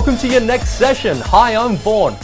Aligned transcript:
Welcome 0.00 0.16
to 0.20 0.28
your 0.28 0.40
next 0.40 0.78
session. 0.78 1.18
Hi, 1.18 1.54
I'm 1.54 1.76
Vaughan. 1.76 2.16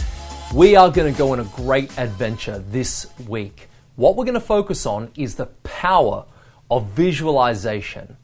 We 0.51 0.75
are 0.75 0.89
going 0.89 1.13
to 1.13 1.15
go 1.15 1.33
on 1.33 1.41
a 1.41 1.43
great 1.43 1.95
adventure 1.99 2.57
this 2.57 3.05
week. 3.27 3.69
What 3.95 4.15
we're 4.15 4.25
going 4.25 4.33
to 4.33 4.39
focus 4.39 4.87
on 4.87 5.11
is 5.15 5.35
the 5.35 5.45
power 5.61 6.25
of 6.71 6.87
visualization. 6.87 8.17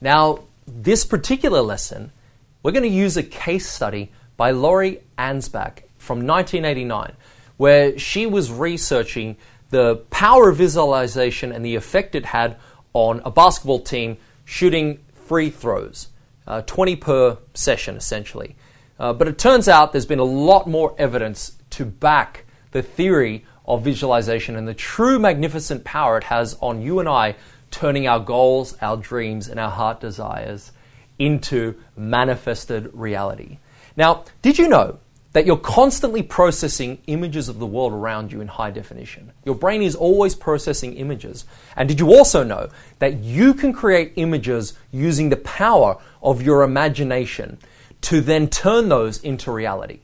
Now, 0.00 0.40
this 0.66 1.04
particular 1.04 1.62
lesson, 1.62 2.10
we're 2.64 2.72
going 2.72 2.82
to 2.82 2.88
use 2.88 3.16
a 3.16 3.22
case 3.22 3.70
study 3.70 4.10
by 4.36 4.50
Lori 4.50 4.98
Ansbach 5.16 5.84
from 5.98 6.26
1989, 6.26 7.14
where 7.58 7.96
she 8.00 8.26
was 8.26 8.50
researching 8.50 9.36
the 9.70 10.02
power 10.10 10.48
of 10.48 10.56
visualization 10.56 11.52
and 11.52 11.64
the 11.64 11.76
effect 11.76 12.16
it 12.16 12.26
had 12.26 12.56
on 12.92 13.22
a 13.24 13.30
basketball 13.30 13.78
team 13.78 14.16
shooting 14.44 14.98
free 15.14 15.48
throws, 15.48 16.08
uh, 16.48 16.62
20 16.62 16.96
per 16.96 17.38
session 17.54 17.96
essentially. 17.96 18.56
Uh, 18.98 19.12
but 19.12 19.28
it 19.28 19.38
turns 19.38 19.68
out 19.68 19.92
there's 19.92 20.06
been 20.06 20.18
a 20.18 20.24
lot 20.24 20.66
more 20.66 20.94
evidence 20.98 21.56
to 21.70 21.84
back 21.84 22.44
the 22.72 22.82
theory 22.82 23.44
of 23.66 23.82
visualization 23.82 24.56
and 24.56 24.66
the 24.66 24.74
true 24.74 25.18
magnificent 25.18 25.84
power 25.84 26.16
it 26.16 26.24
has 26.24 26.56
on 26.60 26.80
you 26.80 27.00
and 27.00 27.08
I 27.08 27.36
turning 27.70 28.06
our 28.06 28.20
goals, 28.20 28.76
our 28.80 28.96
dreams, 28.96 29.48
and 29.48 29.60
our 29.60 29.70
heart 29.70 30.00
desires 30.00 30.72
into 31.18 31.74
manifested 31.96 32.90
reality. 32.92 33.58
Now, 33.96 34.24
did 34.42 34.58
you 34.58 34.68
know 34.68 34.98
that 35.32 35.44
you're 35.44 35.58
constantly 35.58 36.22
processing 36.22 36.98
images 37.06 37.48
of 37.48 37.58
the 37.58 37.66
world 37.66 37.92
around 37.92 38.32
you 38.32 38.40
in 38.40 38.48
high 38.48 38.70
definition? 38.70 39.32
Your 39.44 39.54
brain 39.54 39.82
is 39.82 39.94
always 39.94 40.34
processing 40.34 40.94
images. 40.94 41.44
And 41.76 41.88
did 41.88 42.00
you 42.00 42.14
also 42.14 42.42
know 42.42 42.70
that 43.00 43.18
you 43.18 43.52
can 43.52 43.72
create 43.72 44.12
images 44.16 44.74
using 44.92 45.28
the 45.28 45.36
power 45.36 45.98
of 46.22 46.40
your 46.40 46.62
imagination? 46.62 47.58
To 48.02 48.20
then 48.20 48.48
turn 48.48 48.88
those 48.88 49.22
into 49.22 49.50
reality. 49.50 50.00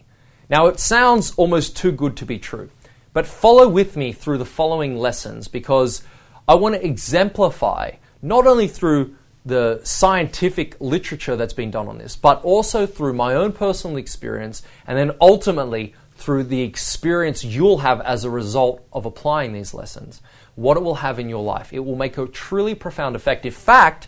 Now, 0.48 0.67
it 0.67 0.81
sounds 0.81 1.33
almost 1.37 1.77
too 1.77 1.93
good 1.93 2.17
to 2.19 2.27
be 2.27 2.39
true, 2.39 2.71
but 3.12 3.27
follow 3.27 3.69
with 3.69 3.97
me 3.97 4.12
through 4.12 4.39
the 4.39 4.45
following 4.45 4.97
lessons 4.97 5.49
because 5.49 6.03
I 6.47 6.55
want 6.55 6.75
to 6.75 6.84
exemplify 6.84 7.93
not 8.21 8.47
only 8.47 8.69
through 8.69 9.17
the 9.45 9.81
scientific 9.83 10.77
literature 10.81 11.37
that's 11.37 11.53
been 11.53 11.71
done 11.71 11.89
on 11.89 11.99
this, 11.99 12.15
but 12.15 12.43
also 12.45 12.87
through 12.87 13.12
my 13.12 13.34
own 13.34 13.53
personal 13.53 13.97
experience, 13.97 14.62
and 14.87 14.97
then 14.97 15.12
ultimately 15.21 15.95
through 16.15 16.45
the 16.45 16.62
experience 16.62 17.43
you'll 17.43 17.79
have 17.79 18.01
as 18.03 18.25
a 18.25 18.31
result 18.31 18.87
of 18.93 19.06
applying 19.06 19.53
these 19.53 19.75
lessons, 19.75 20.23
what 20.55 20.77
it 20.77 20.83
will 20.83 20.97
have 20.97 21.19
in 21.19 21.29
your 21.29 21.43
life. 21.43 21.73
It 21.73 21.81
will 21.81 21.97
make 21.97 22.17
a 22.19 22.27
truly 22.27 22.75
profound 22.75 23.17
effect. 23.17 23.45
In 23.45 23.53
fact, 23.53 24.06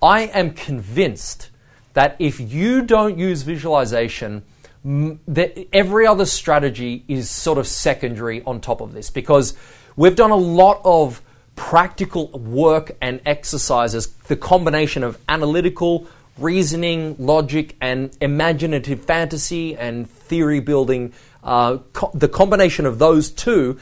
I 0.00 0.22
am 0.22 0.52
convinced 0.52 1.50
that 1.98 2.14
if 2.20 2.38
you 2.38 2.82
don't 2.82 3.18
use 3.18 3.42
visualization, 3.42 4.44
that 4.84 5.66
every 5.72 6.06
other 6.06 6.24
strategy 6.24 7.02
is 7.08 7.28
sort 7.28 7.58
of 7.58 7.66
secondary 7.66 8.40
on 8.44 8.60
top 8.60 8.80
of 8.80 8.92
this 8.92 9.10
because 9.10 9.56
we've 9.96 10.14
done 10.14 10.30
a 10.30 10.36
lot 10.36 10.80
of 10.84 11.20
practical 11.56 12.28
work 12.28 12.92
and 13.00 13.20
exercises, 13.26 14.06
the 14.28 14.36
combination 14.36 15.02
of 15.02 15.18
analytical, 15.28 16.06
reasoning, 16.36 17.16
logic, 17.18 17.74
and 17.80 18.16
imaginative 18.20 19.04
fantasy 19.04 19.74
and 19.76 20.08
theory 20.08 20.60
building, 20.60 21.12
uh, 21.42 21.78
co- 21.94 22.12
the 22.14 22.28
combination 22.28 22.86
of 22.86 23.00
those 23.00 23.28
two 23.28 23.76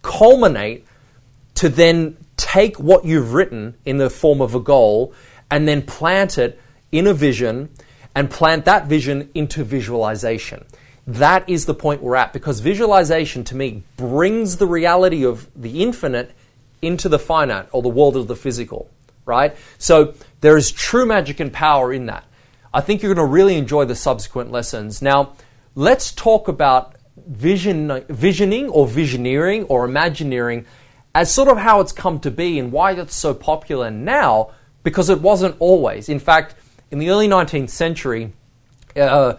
culminate 0.00 0.86
to 1.56 1.68
then 1.68 2.16
take 2.38 2.80
what 2.80 3.04
you've 3.04 3.34
written 3.34 3.74
in 3.84 3.98
the 3.98 4.08
form 4.08 4.40
of 4.40 4.54
a 4.54 4.60
goal 4.60 5.12
and 5.50 5.68
then 5.68 5.82
plant 5.82 6.38
it 6.38 6.58
in 6.92 7.06
a 7.06 7.14
vision 7.14 7.68
and 8.14 8.30
plant 8.30 8.64
that 8.64 8.86
vision 8.86 9.30
into 9.34 9.64
visualization. 9.64 10.64
That 11.06 11.48
is 11.48 11.66
the 11.66 11.74
point 11.74 12.02
we're 12.02 12.16
at 12.16 12.32
because 12.32 12.60
visualization 12.60 13.44
to 13.44 13.56
me 13.56 13.82
brings 13.96 14.56
the 14.56 14.66
reality 14.66 15.24
of 15.24 15.48
the 15.56 15.82
infinite 15.82 16.32
into 16.82 17.08
the 17.08 17.18
finite 17.18 17.68
or 17.72 17.82
the 17.82 17.88
world 17.88 18.16
of 18.16 18.26
the 18.26 18.36
physical, 18.36 18.90
right? 19.24 19.56
So 19.78 20.14
there 20.40 20.56
is 20.56 20.70
true 20.70 21.06
magic 21.06 21.40
and 21.40 21.52
power 21.52 21.92
in 21.92 22.06
that. 22.06 22.24
I 22.72 22.80
think 22.80 23.02
you're 23.02 23.14
going 23.14 23.26
to 23.26 23.32
really 23.32 23.56
enjoy 23.56 23.84
the 23.84 23.96
subsequent 23.96 24.52
lessons. 24.52 25.02
Now, 25.02 25.32
let's 25.74 26.12
talk 26.12 26.48
about 26.48 26.94
vision, 27.16 28.04
visioning 28.08 28.68
or 28.68 28.86
visioneering 28.86 29.66
or 29.68 29.84
imagineering 29.84 30.66
as 31.14 31.32
sort 31.32 31.48
of 31.48 31.58
how 31.58 31.80
it's 31.80 31.92
come 31.92 32.20
to 32.20 32.30
be 32.30 32.58
and 32.58 32.70
why 32.70 32.92
it's 32.92 33.16
so 33.16 33.34
popular 33.34 33.90
now 33.90 34.52
because 34.84 35.10
it 35.10 35.20
wasn't 35.20 35.56
always. 35.58 36.08
In 36.08 36.20
fact, 36.20 36.54
in 36.90 36.98
the 36.98 37.10
early 37.10 37.28
19th 37.28 37.70
century, 37.70 38.32
uh, 38.96 39.34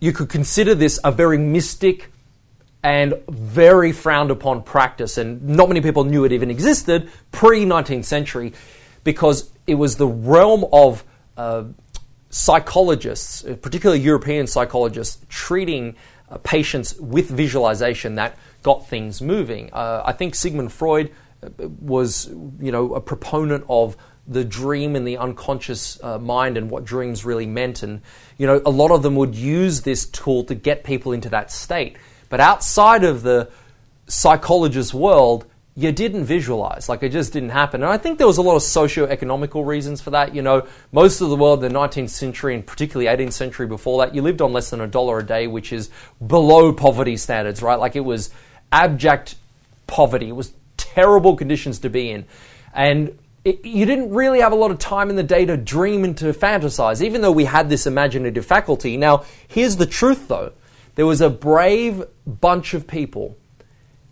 you 0.00 0.12
could 0.12 0.28
consider 0.28 0.74
this 0.74 0.98
a 1.04 1.12
very 1.12 1.38
mystic 1.38 2.10
and 2.82 3.14
very 3.28 3.92
frowned 3.92 4.30
upon 4.30 4.62
practice, 4.62 5.16
and 5.16 5.42
not 5.42 5.68
many 5.68 5.80
people 5.80 6.04
knew 6.04 6.24
it 6.24 6.32
even 6.32 6.50
existed 6.50 7.10
pre 7.32 7.64
19th 7.64 8.04
century 8.04 8.52
because 9.04 9.50
it 9.66 9.74
was 9.74 9.96
the 9.96 10.06
realm 10.06 10.66
of 10.72 11.04
uh, 11.36 11.64
psychologists, 12.28 13.42
particularly 13.62 14.00
European 14.00 14.46
psychologists, 14.46 15.24
treating 15.28 15.96
uh, 16.28 16.38
patients 16.38 16.98
with 16.98 17.30
visualization 17.30 18.16
that 18.16 18.36
got 18.62 18.86
things 18.88 19.22
moving. 19.22 19.72
Uh, 19.72 20.02
I 20.04 20.12
think 20.12 20.34
Sigmund 20.34 20.72
Freud 20.72 21.10
uh, 21.42 21.48
was, 21.80 22.28
you 22.60 22.72
know, 22.72 22.94
a 22.94 23.00
proponent 23.00 23.64
of 23.68 23.96
the 24.26 24.44
dream 24.44 24.96
and 24.96 25.06
the 25.06 25.18
unconscious 25.18 26.02
uh, 26.02 26.18
mind 26.18 26.56
and 26.56 26.70
what 26.70 26.84
dreams 26.84 27.24
really 27.24 27.46
meant. 27.46 27.82
And, 27.82 28.00
you 28.38 28.46
know, 28.46 28.60
a 28.64 28.70
lot 28.70 28.90
of 28.90 29.02
them 29.02 29.16
would 29.16 29.34
use 29.34 29.82
this 29.82 30.06
tool 30.06 30.44
to 30.44 30.54
get 30.54 30.84
people 30.84 31.12
into 31.12 31.28
that 31.30 31.50
state. 31.50 31.96
But 32.28 32.40
outside 32.40 33.04
of 33.04 33.22
the 33.22 33.50
psychologist 34.06 34.94
world, 34.94 35.46
you 35.76 35.90
didn't 35.90 36.24
visualize. 36.24 36.88
Like 36.88 37.02
it 37.02 37.10
just 37.10 37.32
didn't 37.32 37.50
happen. 37.50 37.82
And 37.82 37.90
I 37.90 37.98
think 37.98 38.18
there 38.18 38.26
was 38.26 38.38
a 38.38 38.42
lot 38.42 38.54
of 38.54 38.62
socio-economical 38.62 39.64
reasons 39.64 40.00
for 40.00 40.10
that. 40.10 40.34
You 40.34 40.42
know, 40.42 40.66
most 40.92 41.20
of 41.20 41.28
the 41.30 41.36
world 41.36 41.64
in 41.64 41.72
the 41.72 41.78
19th 41.78 42.10
century 42.10 42.54
and 42.54 42.64
particularly 42.64 43.06
18th 43.06 43.32
century 43.32 43.66
before 43.66 44.04
that, 44.04 44.14
you 44.14 44.22
lived 44.22 44.40
on 44.40 44.52
less 44.52 44.70
than 44.70 44.80
a 44.80 44.86
dollar 44.86 45.18
a 45.18 45.26
day, 45.26 45.46
which 45.48 45.72
is 45.72 45.90
below 46.24 46.72
poverty 46.72 47.16
standards, 47.16 47.60
right? 47.60 47.78
Like 47.78 47.96
it 47.96 48.04
was 48.04 48.30
abject 48.70 49.34
poverty. 49.86 50.28
It 50.28 50.36
was 50.36 50.52
terrible 50.76 51.34
conditions 51.36 51.80
to 51.80 51.90
be 51.90 52.10
in. 52.10 52.24
And 52.72 53.18
you 53.44 53.84
didn't 53.84 54.10
really 54.10 54.40
have 54.40 54.52
a 54.52 54.56
lot 54.56 54.70
of 54.70 54.78
time 54.78 55.10
in 55.10 55.16
the 55.16 55.22
day 55.22 55.44
to 55.44 55.56
dream 55.56 56.02
and 56.04 56.16
to 56.18 56.32
fantasize, 56.32 57.02
even 57.02 57.20
though 57.20 57.32
we 57.32 57.44
had 57.44 57.68
this 57.68 57.86
imaginative 57.86 58.46
faculty. 58.46 58.96
Now, 58.96 59.24
here's 59.48 59.76
the 59.76 59.86
truth 59.86 60.28
though 60.28 60.52
there 60.94 61.06
was 61.06 61.20
a 61.20 61.28
brave 61.30 62.04
bunch 62.26 62.72
of 62.72 62.86
people 62.86 63.36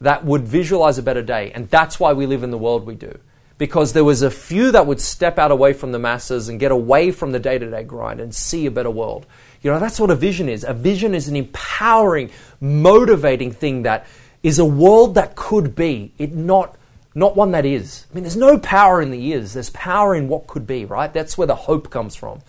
that 0.00 0.24
would 0.24 0.42
visualize 0.42 0.98
a 0.98 1.02
better 1.02 1.22
day, 1.22 1.52
and 1.52 1.68
that's 1.70 1.98
why 1.98 2.12
we 2.12 2.26
live 2.26 2.42
in 2.42 2.50
the 2.50 2.58
world 2.58 2.84
we 2.84 2.94
do. 2.94 3.18
Because 3.56 3.92
there 3.92 4.04
was 4.04 4.22
a 4.22 4.30
few 4.30 4.72
that 4.72 4.86
would 4.86 5.00
step 5.00 5.38
out 5.38 5.52
away 5.52 5.72
from 5.72 5.92
the 5.92 5.98
masses 5.98 6.48
and 6.48 6.58
get 6.58 6.72
away 6.72 7.12
from 7.12 7.30
the 7.30 7.38
day 7.38 7.58
to 7.58 7.70
day 7.70 7.84
grind 7.84 8.20
and 8.20 8.34
see 8.34 8.66
a 8.66 8.70
better 8.70 8.90
world. 8.90 9.26
You 9.62 9.70
know, 9.70 9.78
that's 9.78 10.00
what 10.00 10.10
a 10.10 10.16
vision 10.16 10.48
is. 10.48 10.64
A 10.64 10.74
vision 10.74 11.14
is 11.14 11.28
an 11.28 11.36
empowering, 11.36 12.30
motivating 12.60 13.52
thing 13.52 13.82
that 13.82 14.06
is 14.42 14.58
a 14.58 14.64
world 14.64 15.14
that 15.14 15.36
could 15.36 15.76
be, 15.76 16.12
it 16.18 16.34
not 16.34 16.76
not 17.14 17.36
one 17.36 17.50
that 17.52 17.66
is. 17.66 18.06
I 18.10 18.14
mean, 18.14 18.24
there's 18.24 18.36
no 18.36 18.58
power 18.58 19.02
in 19.02 19.10
the 19.10 19.32
is, 19.32 19.54
there's 19.54 19.70
power 19.70 20.14
in 20.14 20.28
what 20.28 20.46
could 20.46 20.66
be, 20.66 20.84
right? 20.84 21.12
That's 21.12 21.36
where 21.36 21.46
the 21.46 21.54
hope 21.54 21.90
comes 21.90 22.14
from. 22.16 22.40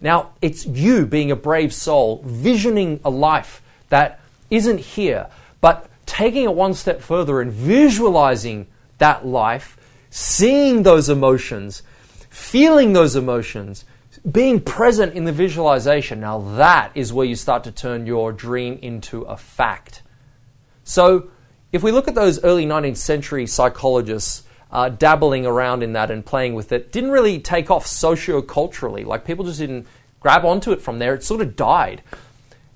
Now, 0.00 0.30
it's 0.42 0.66
you 0.66 1.06
being 1.06 1.30
a 1.30 1.36
brave 1.36 1.72
soul, 1.72 2.22
visioning 2.24 3.00
a 3.04 3.10
life 3.10 3.62
that 3.88 4.20
isn't 4.50 4.78
here, 4.78 5.28
but 5.60 5.88
taking 6.06 6.44
it 6.44 6.54
one 6.54 6.74
step 6.74 7.00
further 7.00 7.40
and 7.40 7.50
visualizing 7.50 8.66
that 8.98 9.26
life, 9.26 9.76
seeing 10.10 10.82
those 10.82 11.08
emotions, 11.08 11.82
feeling 12.28 12.92
those 12.92 13.16
emotions, 13.16 13.84
being 14.30 14.60
present 14.60 15.14
in 15.14 15.24
the 15.24 15.32
visualization. 15.32 16.20
Now, 16.20 16.38
that 16.56 16.92
is 16.94 17.12
where 17.12 17.26
you 17.26 17.36
start 17.36 17.64
to 17.64 17.72
turn 17.72 18.06
your 18.06 18.32
dream 18.32 18.78
into 18.80 19.22
a 19.22 19.36
fact. 19.36 20.02
So, 20.84 21.30
if 21.74 21.82
we 21.82 21.90
look 21.90 22.06
at 22.06 22.14
those 22.14 22.42
early 22.44 22.64
19th 22.64 22.96
century 22.96 23.48
psychologists 23.48 24.44
uh, 24.70 24.88
dabbling 24.88 25.44
around 25.44 25.82
in 25.82 25.94
that 25.94 26.08
and 26.08 26.24
playing 26.24 26.54
with 26.54 26.70
it, 26.70 26.92
didn't 26.92 27.10
really 27.10 27.40
take 27.40 27.68
off 27.68 27.84
socio-culturally. 27.84 29.02
Like 29.02 29.24
people 29.24 29.44
just 29.44 29.58
didn't 29.58 29.88
grab 30.20 30.44
onto 30.44 30.70
it 30.70 30.80
from 30.80 31.00
there. 31.00 31.14
It 31.14 31.24
sort 31.24 31.40
of 31.40 31.56
died. 31.56 32.00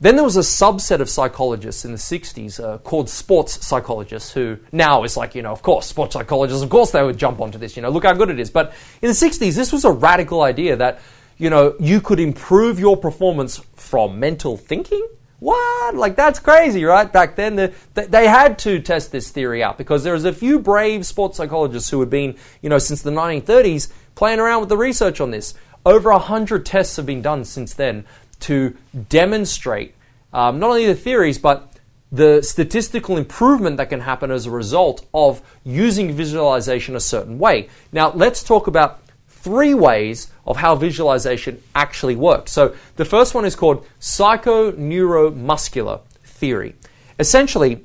Then 0.00 0.17
there 0.17 0.25
was 0.25 0.37
a 0.37 0.41
subset 0.41 0.99
of 0.99 1.09
psychologists 1.09 1.85
in 1.85 1.93
the 1.93 1.99
60s 1.99 2.62
uh, 2.62 2.79
called 2.79 3.09
sports 3.09 3.65
psychologists, 3.65 4.33
who 4.33 4.59
now 4.73 5.05
is 5.05 5.17
like, 5.17 5.37
you 5.37 5.43
know, 5.43 5.53
of 5.53 5.62
course, 5.62 5.87
sports 5.87 6.15
psychologists, 6.15 6.65
of 6.65 6.71
course 6.71 6.91
they 6.91 7.03
would 7.03 7.19
jump 7.19 7.41
onto 7.41 7.56
this, 7.56 7.77
you 7.77 7.83
know, 7.83 7.91
look 7.91 8.05
how 8.05 8.15
good 8.15 8.31
it 8.31 8.41
is. 8.41 8.50
But 8.50 8.75
in 9.00 9.06
the 9.06 9.15
60s, 9.15 9.55
this 9.55 9.73
was 9.73 9.85
a 9.85 9.93
radical 9.93 10.43
idea 10.43 10.75
that, 10.75 10.99
you 11.37 11.50
know, 11.50 11.77
you 11.79 12.00
could 12.00 12.19
improve 12.19 12.81
your 12.81 12.97
performance 12.97 13.61
from 13.77 14.19
mental 14.19 14.56
thinking 14.56 15.06
what? 15.40 15.94
Like, 15.94 16.17
that's 16.17 16.38
crazy, 16.38 16.85
right? 16.85 17.11
Back 17.12 17.37
then, 17.37 17.56
the, 17.56 17.73
they 17.94 18.26
had 18.26 18.58
to 18.61 18.81
test 18.81 19.12
this 19.12 19.31
theory 19.31 19.62
out 19.62 19.79
because 19.79 20.02
there 20.02 20.12
was 20.12 20.25
a 20.25 20.32
few 20.32 20.58
brave 20.58 21.06
sports 21.06 21.37
psychologists 21.37 21.90
who 21.90 22.00
had 22.00 22.11
been, 22.11 22.37
you 22.61 22.69
know, 22.69 22.79
since 22.79 23.02
the 23.02 23.11
1930s 23.11 23.90
playing 24.14 24.40
around 24.40 24.61
with 24.61 24.69
the 24.69 24.76
research 24.76 25.20
on 25.20 25.31
this. 25.31 25.55
Over 25.87 26.11
100 26.11 26.67
tests 26.67 26.96
have 26.96 27.06
been 27.06 27.23
done 27.23 27.44
since 27.44 27.73
then 27.73 28.05
to 28.40 28.76
demonstrate 29.08 29.94
um, 30.32 30.58
not 30.58 30.70
only 30.70 30.87
the 30.87 30.94
theories, 30.94 31.38
but 31.38 31.73
the 32.11 32.43
statistical 32.43 33.17
improvement 33.17 33.76
that 33.76 33.90
can 33.90 34.00
happen 34.00 34.31
as 34.31 34.46
a 34.46 34.50
result 34.50 35.06
of 35.12 35.43
using 35.64 36.12
visualization 36.12 36.96
a 36.96 37.00
certain 37.00 37.38
way. 37.38 37.69
Now, 37.93 38.11
let's 38.11 38.43
talk 38.43 38.67
about 38.67 39.00
three 39.49 39.73
ways 39.73 40.31
of 40.47 40.59
how 40.59 40.75
visualization 40.75 41.62
actually 41.75 42.17
works. 42.17 42.53
So, 42.53 42.77
the 42.97 43.06
first 43.06 43.35
one 43.35 43.47
is 43.47 43.56
called 43.56 43.87
psychoneuromuscular 43.99 46.03
theory. 46.23 46.75
Essentially, 47.19 47.83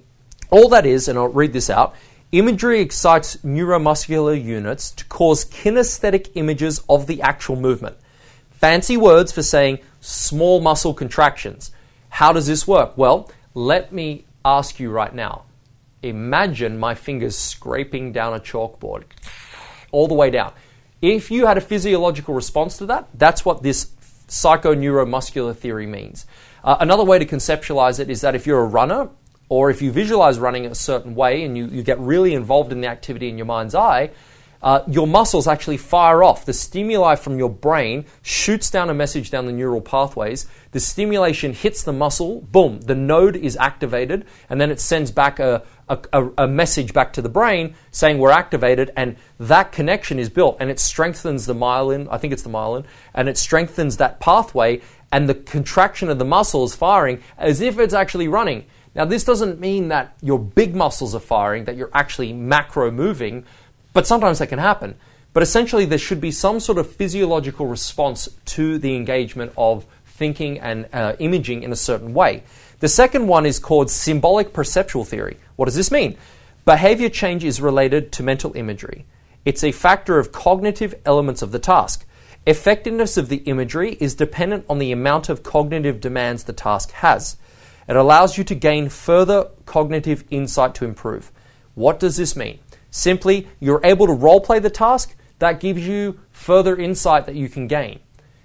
all 0.50 0.68
that 0.70 0.86
is, 0.86 1.08
and 1.08 1.18
I'll 1.18 1.30
read 1.30 1.54
this 1.54 1.70
out 1.70 1.96
imagery 2.34 2.82
excites 2.82 3.38
neuromuscular 3.46 4.44
units 4.44 4.90
to 4.90 5.06
cause 5.06 5.46
kinesthetic 5.46 6.32
images 6.34 6.82
of 6.90 7.06
the 7.06 7.22
actual 7.22 7.56
movement. 7.56 7.96
Fancy 8.50 8.98
words 8.98 9.32
for 9.32 9.44
saying 9.44 9.78
small 10.02 10.60
muscle 10.60 10.96
contractions. 10.96 11.70
How 12.10 12.34
does 12.34 12.48
this 12.48 12.68
work? 12.68 12.98
Well, 12.98 13.30
let 13.54 13.94
me 13.94 14.26
ask 14.44 14.80
you 14.80 14.90
right 14.90 15.14
now. 15.14 15.44
Imagine 16.02 16.80
my 16.80 16.96
fingers 16.96 17.38
scraping 17.38 18.12
down 18.12 18.34
a 18.34 18.40
chalkboard 18.40 19.04
all 19.92 20.08
the 20.08 20.16
way 20.16 20.32
down. 20.32 20.54
If 21.04 21.30
you 21.32 21.48
had 21.48 21.58
a 21.58 21.62
physiological 21.62 22.34
response 22.34 22.78
to 22.78 22.86
that, 22.86 23.10
that's 23.14 23.44
what 23.44 23.62
this 23.62 23.88
psychoneuromuscular 24.30 25.54
theory 25.54 25.86
means. 25.86 26.26
Uh, 26.64 26.78
another 26.80 27.04
way 27.04 27.20
to 27.20 27.26
conceptualize 27.26 28.00
it 28.00 28.10
is 28.10 28.22
that 28.22 28.36
if 28.36 28.48
you're 28.48 28.62
a 28.62 28.66
runner, 28.66 29.10
or 29.50 29.70
if 29.70 29.82
you 29.82 29.92
visualize 29.92 30.40
running 30.40 30.66
a 30.66 30.74
certain 30.74 31.14
way 31.14 31.44
and 31.44 31.58
you, 31.58 31.66
you 31.66 31.84
get 31.84 32.00
really 32.00 32.34
involved 32.34 32.72
in 32.72 32.80
the 32.80 32.88
activity 32.88 33.28
in 33.28 33.38
your 33.38 33.46
mind's 33.46 33.76
eye, 33.76 34.12
uh, 34.64 34.82
your 34.88 35.06
muscles 35.06 35.46
actually 35.46 35.78
fire 35.78 36.24
off. 36.24 36.46
The 36.46 36.54
stimuli 36.54 37.16
from 37.16 37.38
your 37.38 37.50
brain 37.50 38.06
shoots 38.22 38.72
down 38.72 38.90
a 38.90 38.94
message 38.94 39.30
down 39.30 39.46
the 39.46 39.52
neural 39.52 39.82
pathways. 39.82 40.48
The 40.72 40.80
stimulation 40.80 41.54
hits 41.54 41.84
the 41.84 41.92
muscle, 41.92 42.42
boom, 42.42 42.80
the 42.80 42.96
node 42.96 43.36
is 43.36 43.58
activated, 43.58 44.26
and 44.50 44.62
then 44.62 44.72
it 44.72 44.80
sends 44.80 45.12
back 45.12 45.40
a, 45.40 45.64
a, 45.90 46.30
a, 46.38 46.48
message 46.48 46.94
back 46.94 47.12
to 47.14 47.22
the 47.22 47.30
brain 47.30 47.76
saying 47.92 48.18
we're 48.18 48.32
activated, 48.32 48.92
and 48.96 49.18
that 49.38 49.74
connection 49.74 50.18
is 50.18 50.30
built, 50.30 50.56
and 50.62 50.72
it 50.72 50.80
strengthens 50.80 51.46
the 51.46 51.54
myelin, 51.54 52.08
I 52.10 52.18
think 52.18 52.32
it's 52.32 52.44
the 52.44 52.50
myelin, 52.50 52.86
and 53.14 53.28
it 53.28 53.38
strengthens 53.38 53.98
that 53.98 54.22
pathway, 54.22 54.82
and 55.12 55.28
the 55.28 55.36
contraction 55.36 56.10
of 56.10 56.20
the 56.20 56.26
muscle 56.26 56.64
is 56.64 56.74
firing 56.74 57.22
as 57.38 57.60
if 57.60 57.78
it's 57.78 57.94
actually 57.94 58.30
running. 58.30 58.66
Now, 58.96 59.06
this 59.06 59.24
doesn't 59.24 59.60
mean 59.60 59.88
that 59.88 60.16
your 60.22 60.38
big 60.38 60.76
muscles 60.76 61.16
are 61.16 61.20
firing, 61.20 61.66
that 61.66 61.76
you're 61.76 61.90
actually 61.94 62.32
macro 62.32 62.92
moving 62.92 63.46
but 63.94 64.08
sometimes 64.08 64.40
that 64.40 64.48
can 64.48 64.60
happen. 64.60 64.96
But 65.34 65.44
essentially, 65.44 65.86
there 65.86 65.98
should 65.98 66.22
be 66.22 66.32
some 66.32 66.60
sort 66.60 66.78
of 66.78 66.92
physiological 66.92 67.66
response 67.66 68.30
to 68.46 68.78
the 68.78 68.96
engagement 68.96 69.54
of 69.58 69.86
thinking 70.06 70.60
and 70.60 70.88
uh, 70.94 71.16
imaging 71.20 71.64
in 71.64 71.72
a 71.72 71.76
certain 71.76 72.14
way. 72.14 72.44
The 72.80 72.88
second 72.88 73.28
one 73.28 73.46
is 73.46 73.60
called 73.60 73.90
symbolic 73.90 74.54
perceptual 74.54 75.06
theory. 75.06 75.38
What 75.56 75.66
does 75.66 75.76
this 75.76 75.92
mean? 75.92 76.18
Behavior 76.66 77.10
change 77.10 77.44
is 77.44 77.62
related 77.62 78.12
to 78.14 78.24
mental 78.24 78.56
imagery. 78.56 79.06
It's 79.44 79.64
a 79.64 79.72
factor 79.72 80.20
of 80.20 80.32
cognitive 80.32 80.96
elements 81.06 81.42
of 81.42 81.52
the 81.52 81.60
task. 81.60 82.06
Effectiveness 82.46 83.18
of 83.18 83.30
the 83.30 83.38
imagery 83.38 83.98
is 84.00 84.16
dependent 84.16 84.66
on 84.70 84.80
the 84.80 84.92
amount 84.92 85.30
of 85.30 85.44
cognitive 85.44 86.00
demands 86.00 86.44
the 86.44 86.54
task 86.54 86.92
has. 86.92 87.38
It 87.88 87.96
allows 87.96 88.38
you 88.38 88.44
to 88.46 88.56
gain 88.56 88.90
further 88.90 89.50
cognitive 89.66 90.24
insight 90.30 90.76
to 90.76 90.86
improve. 90.86 91.32
What 91.76 92.00
does 92.00 92.18
this 92.18 92.36
mean? 92.36 92.60
Simply, 92.96 93.48
you're 93.60 93.82
able 93.84 94.06
to 94.06 94.14
role 94.14 94.40
play 94.40 94.60
the 94.60 94.70
task, 94.70 95.16
that 95.40 95.60
gives 95.60 95.86
you 95.88 96.20
further 96.30 96.76
insight 96.76 97.26
that 97.26 97.34
you 97.34 97.50
can 97.50 97.66
gain. 97.66 98.00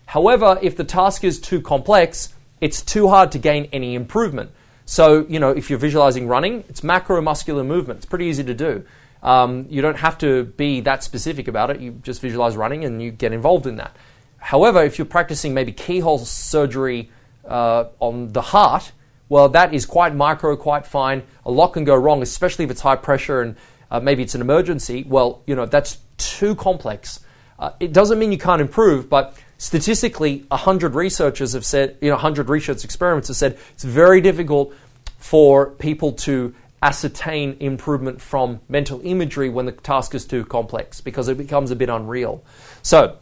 However, 0.06 0.58
if 0.62 0.74
the 0.74 0.84
task 0.84 1.22
is 1.22 1.38
too 1.38 1.60
complex, 1.60 2.32
it's 2.58 2.80
too 2.80 3.08
hard 3.08 3.30
to 3.32 3.38
gain 3.38 3.68
any 3.74 3.94
improvement. 3.94 4.50
So, 4.86 5.26
you 5.28 5.38
know, 5.38 5.50
if 5.50 5.68
you're 5.68 5.78
visualizing 5.78 6.28
running, 6.28 6.64
it's 6.66 6.80
macromuscular 6.80 7.64
movement. 7.64 7.98
It's 7.98 8.06
pretty 8.06 8.24
easy 8.24 8.42
to 8.42 8.54
do. 8.54 8.84
Um, 9.22 9.66
you 9.68 9.82
don't 9.82 9.98
have 9.98 10.16
to 10.18 10.44
be 10.44 10.80
that 10.80 11.04
specific 11.04 11.46
about 11.46 11.68
it. 11.68 11.80
You 11.80 12.00
just 12.02 12.22
visualize 12.22 12.56
running 12.56 12.86
and 12.86 13.02
you 13.02 13.10
get 13.10 13.34
involved 13.34 13.66
in 13.66 13.76
that. 13.76 13.94
However, 14.38 14.82
if 14.82 14.96
you're 14.96 15.04
practicing 15.04 15.52
maybe 15.52 15.72
keyhole 15.72 16.20
surgery 16.20 17.10
uh, 17.46 17.88
on 18.00 18.32
the 18.32 18.40
heart, 18.40 18.92
well, 19.28 19.50
that 19.50 19.74
is 19.74 19.84
quite 19.84 20.14
micro, 20.14 20.56
quite 20.56 20.86
fine. 20.86 21.22
A 21.44 21.50
lot 21.50 21.74
can 21.74 21.84
go 21.84 21.94
wrong, 21.94 22.22
especially 22.22 22.64
if 22.64 22.70
it's 22.70 22.80
high 22.80 22.96
pressure 22.96 23.42
and 23.42 23.56
uh, 23.90 24.00
maybe 24.00 24.22
it's 24.22 24.34
an 24.34 24.40
emergency. 24.40 25.04
Well, 25.06 25.42
you 25.46 25.54
know, 25.54 25.66
that's 25.66 25.98
too 26.16 26.54
complex. 26.54 27.20
Uh, 27.58 27.70
it 27.80 27.92
doesn't 27.92 28.18
mean 28.18 28.32
you 28.32 28.38
can't 28.38 28.60
improve, 28.60 29.08
but 29.08 29.36
statistically, 29.58 30.44
100 30.48 30.94
researchers 30.94 31.52
have 31.52 31.64
said, 31.64 31.96
you 32.00 32.08
know, 32.08 32.14
100 32.14 32.48
research 32.48 32.84
experiments 32.84 33.28
have 33.28 33.36
said 33.36 33.58
it's 33.72 33.84
very 33.84 34.20
difficult 34.20 34.74
for 35.18 35.70
people 35.70 36.12
to 36.12 36.54
ascertain 36.82 37.56
improvement 37.58 38.20
from 38.20 38.60
mental 38.68 39.00
imagery 39.02 39.48
when 39.48 39.66
the 39.66 39.72
task 39.72 40.14
is 40.14 40.24
too 40.24 40.44
complex 40.44 41.00
because 41.00 41.28
it 41.28 41.36
becomes 41.36 41.70
a 41.70 41.76
bit 41.76 41.88
unreal. 41.88 42.42
So, 42.82 43.16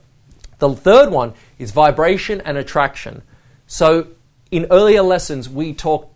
the 0.58 0.74
third 0.74 1.10
one 1.10 1.34
is 1.58 1.70
vibration 1.70 2.40
and 2.42 2.56
attraction. 2.56 3.22
So, 3.66 4.08
in 4.50 4.66
earlier 4.70 5.02
lessons, 5.02 5.48
we 5.48 5.72
talked 5.72 6.15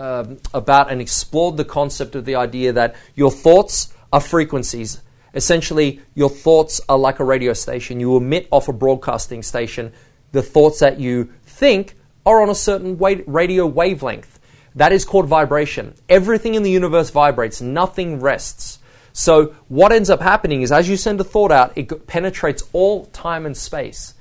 um, 0.00 0.38
about 0.54 0.90
and 0.90 1.00
explored 1.00 1.56
the 1.56 1.64
concept 1.64 2.14
of 2.14 2.24
the 2.24 2.34
idea 2.34 2.72
that 2.72 2.96
your 3.14 3.30
thoughts 3.30 3.92
are 4.12 4.20
frequencies. 4.20 5.02
Essentially, 5.34 6.00
your 6.14 6.30
thoughts 6.30 6.80
are 6.88 6.98
like 6.98 7.20
a 7.20 7.24
radio 7.24 7.52
station. 7.52 8.00
You 8.00 8.16
emit 8.16 8.48
off 8.50 8.68
a 8.68 8.72
broadcasting 8.72 9.42
station. 9.42 9.92
The 10.32 10.42
thoughts 10.42 10.80
that 10.80 10.98
you 10.98 11.32
think 11.44 11.96
are 12.24 12.42
on 12.42 12.48
a 12.48 12.54
certain 12.54 12.96
radio 12.96 13.66
wavelength. 13.66 14.40
That 14.74 14.92
is 14.92 15.04
called 15.04 15.26
vibration. 15.26 15.94
Everything 16.08 16.54
in 16.54 16.62
the 16.62 16.70
universe 16.70 17.10
vibrates, 17.10 17.60
nothing 17.60 18.20
rests. 18.20 18.78
So, 19.12 19.54
what 19.68 19.92
ends 19.92 20.08
up 20.08 20.20
happening 20.20 20.62
is 20.62 20.70
as 20.72 20.88
you 20.88 20.96
send 20.96 21.20
a 21.20 21.24
thought 21.24 21.50
out, 21.50 21.76
it 21.76 22.06
penetrates 22.06 22.62
all 22.72 23.06
time 23.06 23.44
and 23.44 23.56
space. 23.56 24.14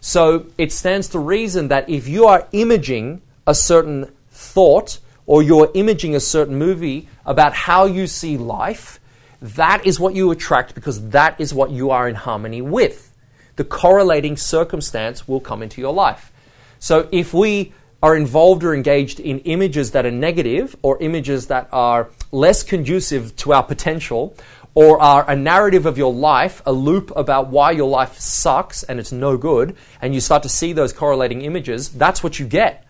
So, 0.00 0.46
it 0.58 0.70
stands 0.70 1.08
to 1.08 1.18
reason 1.18 1.68
that 1.68 1.88
if 1.88 2.06
you 2.06 2.26
are 2.26 2.46
imaging 2.52 3.22
a 3.46 3.54
certain 3.54 4.12
thought, 4.30 4.98
or 5.26 5.42
you're 5.42 5.70
imaging 5.74 6.14
a 6.14 6.20
certain 6.20 6.56
movie 6.56 7.08
about 7.24 7.54
how 7.54 7.84
you 7.86 8.06
see 8.06 8.36
life, 8.36 9.00
that 9.40 9.86
is 9.86 10.00
what 10.00 10.14
you 10.14 10.30
attract 10.30 10.74
because 10.74 11.08
that 11.10 11.40
is 11.40 11.52
what 11.52 11.70
you 11.70 11.90
are 11.90 12.08
in 12.08 12.14
harmony 12.14 12.62
with. 12.62 13.12
The 13.56 13.64
correlating 13.64 14.36
circumstance 14.36 15.28
will 15.28 15.40
come 15.40 15.62
into 15.62 15.80
your 15.80 15.92
life. 15.92 16.32
So 16.78 17.08
if 17.12 17.32
we 17.32 17.72
are 18.02 18.16
involved 18.16 18.64
or 18.64 18.74
engaged 18.74 19.20
in 19.20 19.38
images 19.40 19.92
that 19.92 20.04
are 20.04 20.10
negative 20.10 20.76
or 20.82 21.02
images 21.02 21.46
that 21.46 21.68
are 21.72 22.10
less 22.32 22.62
conducive 22.62 23.34
to 23.36 23.52
our 23.54 23.62
potential 23.62 24.36
or 24.74 25.00
are 25.00 25.28
a 25.30 25.36
narrative 25.36 25.86
of 25.86 25.96
your 25.96 26.12
life, 26.12 26.60
a 26.66 26.72
loop 26.72 27.12
about 27.16 27.48
why 27.48 27.70
your 27.70 27.88
life 27.88 28.18
sucks 28.18 28.82
and 28.82 28.98
it's 28.98 29.12
no 29.12 29.36
good, 29.36 29.76
and 30.02 30.14
you 30.14 30.20
start 30.20 30.42
to 30.42 30.48
see 30.48 30.72
those 30.72 30.92
correlating 30.92 31.42
images, 31.42 31.90
that's 31.90 32.22
what 32.22 32.38
you 32.38 32.46
get. 32.46 32.84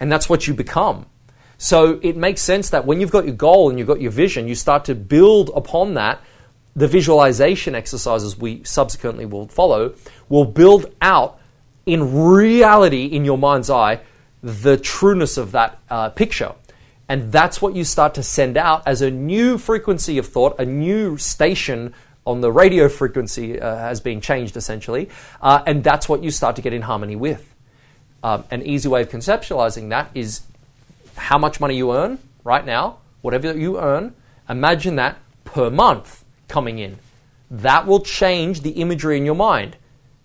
And 0.00 0.10
that's 0.10 0.28
what 0.28 0.46
you 0.46 0.54
become. 0.54 1.06
So 1.58 1.98
it 2.02 2.16
makes 2.16 2.40
sense 2.40 2.70
that 2.70 2.86
when 2.86 3.00
you've 3.00 3.10
got 3.10 3.26
your 3.26 3.34
goal 3.34 3.68
and 3.68 3.78
you've 3.78 3.88
got 3.88 4.00
your 4.00 4.12
vision, 4.12 4.46
you 4.46 4.54
start 4.54 4.84
to 4.86 4.94
build 4.94 5.50
upon 5.54 5.94
that. 5.94 6.20
The 6.76 6.86
visualization 6.86 7.74
exercises 7.74 8.38
we 8.38 8.62
subsequently 8.62 9.26
will 9.26 9.48
follow 9.48 9.94
will 10.28 10.44
build 10.44 10.94
out 11.02 11.40
in 11.84 12.22
reality, 12.24 13.06
in 13.06 13.24
your 13.24 13.38
mind's 13.38 13.68
eye, 13.68 14.00
the 14.42 14.76
trueness 14.76 15.36
of 15.36 15.52
that 15.52 15.80
uh, 15.90 16.10
picture. 16.10 16.54
And 17.08 17.32
that's 17.32 17.60
what 17.60 17.74
you 17.74 17.82
start 17.82 18.14
to 18.14 18.22
send 18.22 18.56
out 18.56 18.86
as 18.86 19.02
a 19.02 19.10
new 19.10 19.58
frequency 19.58 20.18
of 20.18 20.26
thought, 20.26 20.60
a 20.60 20.64
new 20.64 21.16
station 21.16 21.92
on 22.24 22.42
the 22.42 22.52
radio 22.52 22.88
frequency 22.88 23.58
uh, 23.58 23.76
has 23.76 24.00
been 24.00 24.20
changed 24.20 24.56
essentially. 24.56 25.08
Uh, 25.40 25.62
and 25.66 25.82
that's 25.82 26.08
what 26.08 26.22
you 26.22 26.30
start 26.30 26.54
to 26.56 26.62
get 26.62 26.72
in 26.72 26.82
harmony 26.82 27.16
with. 27.16 27.54
Um, 28.22 28.44
an 28.50 28.62
easy 28.62 28.88
way 28.88 29.02
of 29.02 29.08
conceptualizing 29.08 29.88
that 29.88 30.10
is 30.14 30.42
how 31.18 31.38
much 31.38 31.60
money 31.60 31.76
you 31.76 31.92
earn 31.94 32.18
right 32.44 32.64
now, 32.64 32.98
whatever 33.20 33.56
you 33.56 33.78
earn, 33.78 34.14
imagine 34.48 34.96
that 34.96 35.18
per 35.44 35.70
month 35.70 36.24
coming 36.48 36.78
in. 36.78 36.98
That 37.50 37.86
will 37.86 38.00
change 38.00 38.60
the 38.60 38.70
imagery 38.70 39.16
in 39.16 39.24
your 39.24 39.34
mind. 39.34 39.76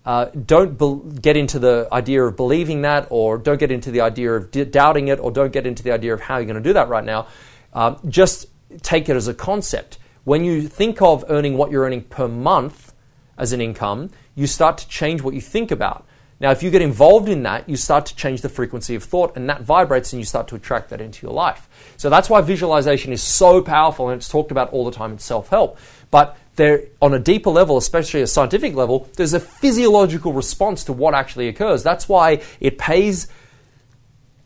Uh, 0.04 0.26
don't 0.26 0.76
be- 0.76 1.18
get 1.20 1.36
into 1.36 1.58
the 1.58 1.88
idea 1.90 2.22
of 2.22 2.36
believing 2.36 2.82
that, 2.82 3.06
or 3.08 3.38
don't 3.38 3.58
get 3.58 3.70
into 3.70 3.90
the 3.90 4.02
idea 4.02 4.32
of 4.32 4.50
d- 4.50 4.64
doubting 4.64 5.08
it, 5.08 5.18
or 5.18 5.30
don't 5.30 5.52
get 5.52 5.66
into 5.66 5.82
the 5.82 5.92
idea 5.92 6.12
of 6.12 6.20
how 6.20 6.36
you're 6.36 6.44
going 6.44 6.62
to 6.62 6.68
do 6.68 6.74
that 6.74 6.88
right 6.88 7.04
now. 7.04 7.26
Um, 7.72 7.98
just 8.08 8.46
take 8.82 9.08
it 9.08 9.16
as 9.16 9.28
a 9.28 9.34
concept. 9.34 9.98
When 10.24 10.44
you 10.44 10.68
think 10.68 11.00
of 11.00 11.24
earning 11.28 11.56
what 11.56 11.70
you're 11.70 11.84
earning 11.84 12.02
per 12.02 12.28
month 12.28 12.92
as 13.38 13.52
an 13.52 13.60
income, 13.60 14.10
you 14.34 14.46
start 14.46 14.78
to 14.78 14.88
change 14.88 15.22
what 15.22 15.34
you 15.34 15.40
think 15.40 15.70
about. 15.70 16.06
Now, 16.40 16.50
if 16.50 16.62
you 16.62 16.70
get 16.70 16.82
involved 16.82 17.28
in 17.28 17.44
that, 17.44 17.68
you 17.68 17.76
start 17.76 18.06
to 18.06 18.16
change 18.16 18.42
the 18.42 18.48
frequency 18.48 18.94
of 18.94 19.04
thought, 19.04 19.36
and 19.36 19.48
that 19.48 19.62
vibrates, 19.62 20.12
and 20.12 20.20
you 20.20 20.26
start 20.26 20.48
to 20.48 20.56
attract 20.56 20.90
that 20.90 21.00
into 21.00 21.24
your 21.26 21.34
life. 21.34 21.68
So 21.96 22.10
that's 22.10 22.28
why 22.28 22.40
visualization 22.40 23.12
is 23.12 23.22
so 23.22 23.62
powerful, 23.62 24.08
and 24.08 24.18
it's 24.18 24.28
talked 24.28 24.50
about 24.50 24.70
all 24.72 24.84
the 24.84 24.90
time 24.90 25.12
in 25.12 25.18
self 25.18 25.48
help. 25.48 25.78
But 26.10 26.36
there, 26.56 26.84
on 27.00 27.14
a 27.14 27.18
deeper 27.18 27.50
level, 27.50 27.76
especially 27.76 28.22
a 28.22 28.26
scientific 28.26 28.74
level, 28.74 29.08
there's 29.16 29.32
a 29.32 29.40
physiological 29.40 30.32
response 30.32 30.84
to 30.84 30.92
what 30.92 31.14
actually 31.14 31.48
occurs. 31.48 31.82
That's 31.82 32.08
why 32.08 32.42
it 32.60 32.78
pays 32.78 33.28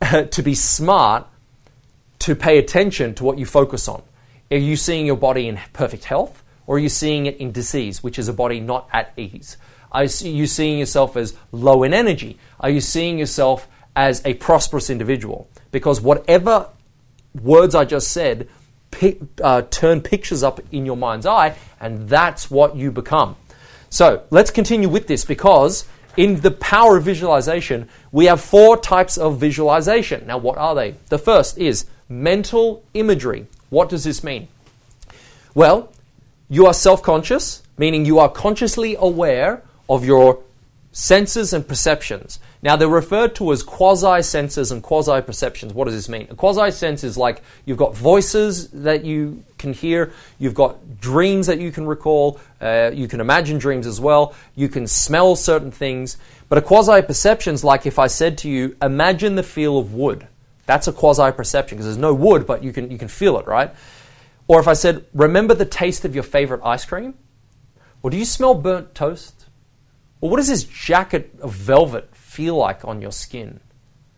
to 0.31 0.43
be 0.43 0.55
smart 0.55 1.27
to 2.21 2.35
pay 2.35 2.59
attention 2.59 3.15
to 3.15 3.25
what 3.25 3.39
you 3.39 3.47
focus 3.47 3.89
on. 3.89 4.03
Are 4.51 4.57
you 4.57 4.77
seeing 4.77 5.07
your 5.07 5.17
body 5.17 5.49
in 5.49 5.61
perfect 5.73 6.05
health 6.05 6.43
or 6.67 6.77
are 6.77 6.79
you 6.79 6.89
seeing 6.89 7.27
it 7.27 7.37
in 7.37 7.53
disease, 7.53 8.03
which 8.03 8.19
is 8.19 8.29
a 8.29 8.33
body 8.33 8.61
not 8.61 8.89
at 8.93 9.13
ease? 9.17 9.57
Are 9.93 10.05
you 10.05 10.47
seeing 10.47 10.79
yourself 10.79 11.17
as 11.17 11.35
low 11.53 11.83
in 11.83 11.95
energy? 11.95 12.39
Are 12.61 12.71
you 12.71 12.81
seeing 12.81 13.19
yourself 13.19 13.69
as 13.97 14.23
a 14.25 14.35
prosperous 14.35 14.91
individual? 14.91 15.49
Because 15.71 16.01
whatever 16.01 16.69
words 17.43 17.75
I 17.75 17.85
just 17.85 18.11
said 18.11 18.49
uh, 19.43 19.63
turn 19.63 20.01
pictures 20.01 20.43
up 20.43 20.61
in 20.73 20.87
your 20.87 20.97
mind's 20.97 21.27
eye, 21.27 21.57
and 21.81 22.09
that's 22.09 22.51
what 22.51 22.77
you 22.77 22.91
become. 22.91 23.37
So 23.91 24.25
let's 24.31 24.51
continue 24.51 24.89
with 24.89 25.07
this 25.07 25.25
because 25.25 25.87
in 26.17 26.41
the 26.41 26.51
power 26.51 26.97
of 26.97 27.05
visualization, 27.05 27.89
we 28.13 28.27
have 28.27 28.41
four 28.41 28.77
types 28.77 29.17
of 29.17 29.39
visualization. 29.39 30.27
Now, 30.27 30.39
what 30.39 30.59
are 30.59 30.75
they? 30.75 30.95
The 31.09 31.19
first 31.19 31.59
is 31.59 31.87
mental 32.09 32.83
imagery. 32.95 33.47
What 33.71 33.89
does 33.89 34.05
this 34.05 34.25
mean? 34.25 34.49
Well, 35.55 35.93
you 36.49 36.67
are 36.67 36.75
self 36.75 37.03
conscious, 37.03 37.63
meaning 37.77 38.05
you 38.05 38.19
are 38.19 38.29
consciously 38.29 38.97
aware 38.99 39.63
of 39.89 40.05
your 40.05 40.43
senses 40.93 41.53
and 41.53 41.69
perceptions. 41.69 42.41
Now, 42.61 42.75
they're 42.75 42.89
referred 42.89 43.35
to 43.37 43.53
as 43.53 43.63
quasi 43.63 44.23
senses 44.23 44.73
and 44.73 44.83
quasi 44.83 45.21
perceptions. 45.21 45.73
What 45.73 45.85
does 45.85 45.95
this 45.95 46.09
mean? 46.09 46.27
A 46.31 46.35
quasi 46.35 46.71
sense 46.73 47.05
is 47.05 47.17
like 47.17 47.43
you've 47.65 47.79
got 47.79 47.95
voices 47.95 48.69
that 48.71 49.05
you 49.05 49.45
can 49.59 49.73
hear, 49.73 50.13
you've 50.39 50.55
got 50.55 51.01
dreams 51.01 51.47
that 51.47 51.61
you 51.61 51.71
can 51.71 51.87
recall, 51.87 52.41
uh, 52.61 52.91
you 52.93 53.07
can 53.07 53.21
imagine 53.21 53.59
dreams 53.59 53.87
as 53.87 54.01
well, 54.01 54.35
you 54.57 54.69
can 54.69 54.87
smell 54.87 55.37
certain 55.37 55.71
things. 55.71 56.17
But 56.49 56.59
a 56.59 56.63
quasi 56.63 57.01
perception 57.03 57.55
is 57.55 57.63
like 57.63 57.87
if 57.87 57.99
I 57.99 58.09
said 58.09 58.39
to 58.39 58.49
you, 58.49 58.77
imagine 58.83 59.37
the 59.37 59.43
feel 59.43 59.79
of 59.79 59.95
wood. 59.95 60.27
That's 60.67 60.89
a 60.89 60.93
quasi 60.93 61.31
perception 61.33 61.77
because 61.77 61.87
there's 61.87 61.97
no 61.97 62.13
wood, 62.13 62.47
but 62.47 62.65
you 62.65 62.73
can, 62.73 62.91
you 62.91 62.99
can 62.99 63.09
feel 63.09 63.39
it, 63.39 63.47
right? 63.47 63.73
Or 64.49 64.59
if 64.59 64.67
I 64.67 64.73
said, 64.73 65.05
remember 65.15 65.55
the 65.55 65.65
taste 65.65 66.05
of 66.05 66.15
your 66.15 66.25
favorite 66.25 66.63
ice 66.65 66.85
cream? 66.85 67.15
Or 68.03 68.11
do 68.11 68.17
you 68.17 68.25
smell 68.25 68.55
burnt 68.55 68.95
toast? 68.95 69.38
Or 70.21 70.31
what 70.31 70.39
does 70.39 70.49
this 70.49 70.65
jacket 70.65 71.35
of 71.41 71.53
velvet 71.53 72.15
feel 72.15 72.57
like 72.57 72.85
on 72.85 73.01
your 73.01 73.13
skin? 73.13 73.61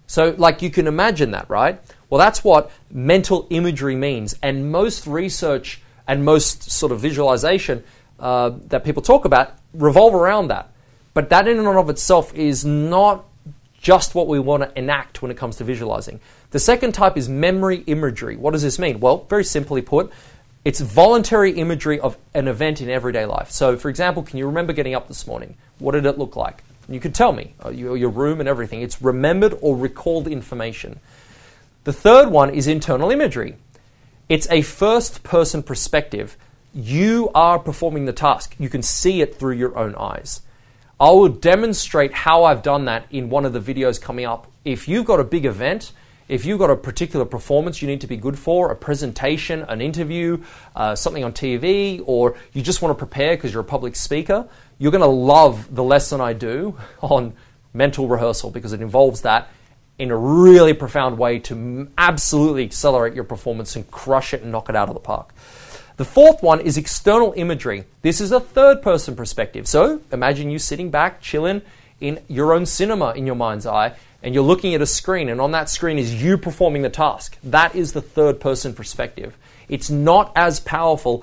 So, 0.07 0.35
like, 0.39 0.61
you 0.63 0.71
can 0.71 0.87
imagine 0.87 1.31
that, 1.33 1.49
right? 1.49 1.81
Well, 2.09 2.19
that's 2.19 2.43
what 2.43 2.71
mental 2.91 3.47
imagery 3.51 3.95
means. 3.95 4.35
And 4.43 4.73
most 4.73 5.07
research 5.07 5.81
and 6.09 6.25
most 6.25 6.71
sort 6.71 6.91
of 6.91 7.01
visualization 7.01 7.85
uh, 8.19 8.51
that 8.67 8.85
people 8.85 9.03
talk 9.03 9.25
about 9.25 9.55
revolve 9.73 10.15
around 10.15 10.49
that. 10.49 10.73
But 11.15 11.31
that, 11.31 11.47
in 11.47 11.59
and 11.59 11.69
of 11.69 11.89
itself, 11.91 12.35
is 12.35 12.65
not 12.65 13.25
just 13.81 14.15
what 14.15 14.27
we 14.27 14.39
want 14.39 14.63
to 14.63 14.79
enact 14.79 15.23
when 15.23 15.31
it 15.31 15.37
comes 15.37 15.57
to 15.57 15.65
visualizing. 15.65 16.21
The 16.51 16.59
second 16.59 16.93
type 16.93 17.17
is 17.17 17.29
memory 17.29 17.85
imagery. 17.87 18.37
What 18.37 18.51
does 18.51 18.63
this 18.63 18.79
mean? 18.79 19.01
Well, 19.01 19.25
very 19.29 19.45
simply 19.45 19.81
put, 19.81 20.13
it's 20.65 20.81
voluntary 20.81 21.53
imagery 21.53 21.99
of 22.01 22.19
an 22.35 22.49
event 22.49 22.81
in 22.81 22.91
everyday 22.91 23.25
life. 23.25 23.51
So, 23.51 23.77
for 23.77 23.89
example, 23.89 24.23
can 24.23 24.39
you 24.39 24.47
remember 24.47 24.73
getting 24.73 24.95
up 24.95 25.09
this 25.09 25.27
morning? 25.27 25.57
What 25.81 25.93
did 25.93 26.07
it 26.07 26.19
look 26.19 26.37
like? 26.37 26.63
You 26.89 27.01
could 27.01 27.15
tell 27.15 27.33
me, 27.33 27.55
uh, 27.65 27.71
your, 27.71 28.11
room 28.11 28.41
and 28.41 28.49
everything. 28.49 28.83
It's 28.83 29.01
remembered 29.01 29.57
or 29.61 29.77
recalled 29.77 30.27
information. 30.27 30.99
The 31.85 31.93
third 31.93 32.31
one 32.31 32.51
is 32.51 32.67
internal 32.67 33.11
imagery. 33.11 33.57
It's 34.29 34.49
a 34.51 34.63
first 34.63 35.23
person 35.23 35.63
perspective. 35.63 36.37
You 36.75 37.31
are 37.35 37.59
performing 37.59 38.05
the 38.05 38.13
task. 38.13 38.55
You 38.59 38.69
can 38.69 38.83
see 38.83 39.23
it 39.23 39.37
through 39.37 39.55
your 39.55 39.77
own 39.79 39.95
eyes. 39.95 40.43
I 40.99 41.11
will 41.11 41.29
demonstrate 41.29 42.13
how 42.13 42.45
I've 42.45 42.63
done 42.63 42.85
that 42.85 43.07
in 43.11 43.31
one 43.31 43.45
of 43.47 43.53
the 43.53 43.61
videos 43.61 44.01
coming 44.01 44.27
up. 44.27 44.51
If 44.65 44.87
you've 44.87 45.07
got 45.07 45.19
a 45.19 45.25
big 45.25 45.47
event, 45.47 45.93
if 46.29 46.45
you've 46.45 46.59
got 46.59 46.71
a 46.71 46.77
particular 46.77 47.25
performance 47.25 47.83
you 47.83 47.89
need 47.89 48.03
to 48.03 48.07
be 48.07 48.17
good 48.17 48.39
for, 48.39 48.71
a 48.71 48.77
presentation, 48.77 49.63
an 49.63 49.81
interview, 49.81 50.45
uh, 50.77 50.95
something 50.95 51.25
on 51.25 51.33
TV, 51.33 52.03
or 52.07 52.37
you 52.53 52.63
just 52.63 52.83
want 52.83 52.97
to 52.97 52.99
prepare 52.99 53.35
because 53.35 53.53
you're 53.53 53.63
a 53.63 53.65
public 53.65 53.97
speaker, 53.97 54.49
you're 54.81 54.91
going 54.91 55.03
to 55.03 55.07
love 55.07 55.73
the 55.73 55.85
lesson 55.85 56.21
I 56.21 56.33
do 56.33 56.77
on 57.03 57.35
mental 57.73 58.09
rehearsal 58.09 58.51
because 58.51 58.73
it 58.73 58.81
involves 58.81 59.21
that 59.21 59.49
in 59.99 60.11
a 60.11 60.17
really 60.17 60.73
profound 60.73 61.19
way 61.19 61.39
to 61.39 61.89
absolutely 61.99 62.65
accelerate 62.65 63.15
your 63.15 63.23
performance 63.23 63.77
and 63.77 63.89
crush 63.91 64.33
it 64.33 64.41
and 64.43 64.51
knock 64.51 64.71
it 64.71 64.75
out 64.75 64.89
of 64.89 64.95
the 64.95 65.01
park. 65.01 65.35
The 65.99 66.07
fourth 66.07 66.43
one 66.43 66.61
is 66.61 66.79
external 66.79 67.35
imagery. 67.37 67.85
This 68.01 68.23
is 68.23 68.33
a 68.33 68.41
third 68.41 68.81
person 68.81 69.15
perspective. 69.15 69.69
So 69.69 70.01
imagine 70.11 70.51
you 70.51 70.59
sitting 70.59 70.91
back, 70.91 71.21
chilling 71.21 71.61
in 72.01 72.21
your 72.27 72.55
own 72.55 72.65
cinema 72.65 73.13
in 73.13 73.27
your 73.27 73.37
mind's 73.37 73.67
eye, 73.67 73.95
and 74.23 74.35
you're 74.35 74.43
looking 74.43 74.75
at 74.75 74.81
a 74.81 74.87
screen, 74.87 75.29
and 75.29 75.43
on 75.43 75.51
that 75.51 75.69
screen 75.69 75.99
is 75.99 76.23
you 76.23 76.39
performing 76.39 76.81
the 76.81 76.89
task. 76.89 77.37
That 77.45 77.75
is 77.75 77.93
the 77.93 78.01
third 78.01 78.41
person 78.41 78.73
perspective. 78.73 79.37
It's 79.69 79.91
not 79.91 80.33
as 80.35 80.59
powerful. 80.61 81.23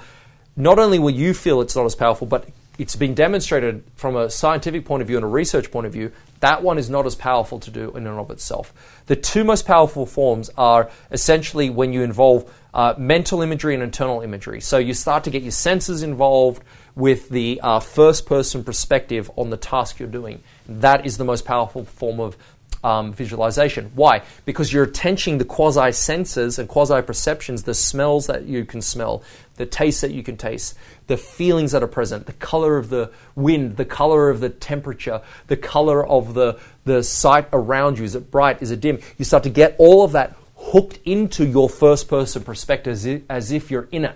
Not 0.55 0.77
only 0.77 0.99
will 0.99 1.09
you 1.09 1.33
feel 1.33 1.61
it's 1.61 1.75
not 1.75 1.85
as 1.85 1.95
powerful, 1.95 2.27
but 2.27 2.47
it's 2.77 2.95
been 2.95 3.13
demonstrated 3.13 3.83
from 3.95 4.15
a 4.15 4.29
scientific 4.29 4.85
point 4.85 5.01
of 5.01 5.07
view 5.07 5.17
and 5.17 5.25
a 5.25 5.29
research 5.29 5.71
point 5.71 5.87
of 5.87 5.93
view 5.93 6.11
that 6.39 6.61
one 6.61 6.77
is 6.77 6.89
not 6.89 7.05
as 7.05 7.15
powerful 7.15 7.59
to 7.59 7.71
do 7.71 7.89
in 7.95 8.05
and 8.05 8.19
of 8.19 8.29
itself. 8.29 8.73
The 9.07 9.15
two 9.15 9.43
most 9.43 9.65
powerful 9.65 10.05
forms 10.05 10.49
are 10.57 10.89
essentially 11.11 11.69
when 11.69 11.93
you 11.93 12.03
involve 12.03 12.51
uh, 12.73 12.93
mental 12.97 13.41
imagery 13.41 13.73
and 13.73 13.81
internal 13.81 14.21
imagery. 14.21 14.61
So 14.61 14.77
you 14.77 14.93
start 14.93 15.23
to 15.23 15.31
get 15.31 15.41
your 15.41 15.51
senses 15.51 16.03
involved 16.03 16.63
with 16.95 17.29
the 17.29 17.59
uh, 17.63 17.79
first 17.79 18.25
person 18.25 18.63
perspective 18.63 19.31
on 19.35 19.49
the 19.49 19.57
task 19.57 19.99
you're 19.99 20.07
doing. 20.07 20.43
That 20.67 21.05
is 21.05 21.17
the 21.17 21.25
most 21.25 21.45
powerful 21.45 21.85
form 21.85 22.19
of 22.19 22.37
um, 22.83 23.13
visualization. 23.13 23.91
Why? 23.95 24.21
Because 24.45 24.71
you're 24.71 24.83
attaching 24.83 25.37
the 25.37 25.45
quasi 25.45 25.91
senses 25.91 26.59
and 26.59 26.69
quasi 26.69 27.01
perceptions, 27.01 27.63
the 27.63 27.73
smells 27.73 28.27
that 28.27 28.45
you 28.45 28.65
can 28.65 28.81
smell, 28.81 29.23
the 29.55 29.65
tastes 29.65 30.01
that 30.01 30.11
you 30.11 30.23
can 30.23 30.37
taste, 30.37 30.77
the 31.07 31.17
feelings 31.17 31.71
that 31.71 31.83
are 31.83 31.87
present, 31.87 32.25
the 32.25 32.33
color 32.33 32.77
of 32.77 32.89
the 32.89 33.11
wind, 33.35 33.77
the 33.77 33.85
color 33.85 34.29
of 34.29 34.39
the 34.39 34.49
temperature, 34.49 35.21
the 35.47 35.57
color 35.57 36.05
of 36.05 36.33
the, 36.33 36.59
the 36.85 37.03
sight 37.03 37.47
around 37.51 37.97
you. 37.97 38.05
Is 38.05 38.15
it 38.15 38.29
bright? 38.31 38.61
Is 38.61 38.71
it 38.71 38.81
dim? 38.81 38.99
You 39.17 39.25
start 39.25 39.43
to 39.43 39.49
get 39.49 39.75
all 39.77 40.03
of 40.03 40.11
that 40.11 40.35
hooked 40.55 40.99
into 41.05 41.45
your 41.45 41.69
first 41.69 42.07
person 42.07 42.43
perspective 42.43 42.93
as 42.93 43.05
if, 43.05 43.21
as 43.29 43.51
if 43.51 43.71
you're 43.71 43.87
in 43.91 44.05
it. 44.05 44.15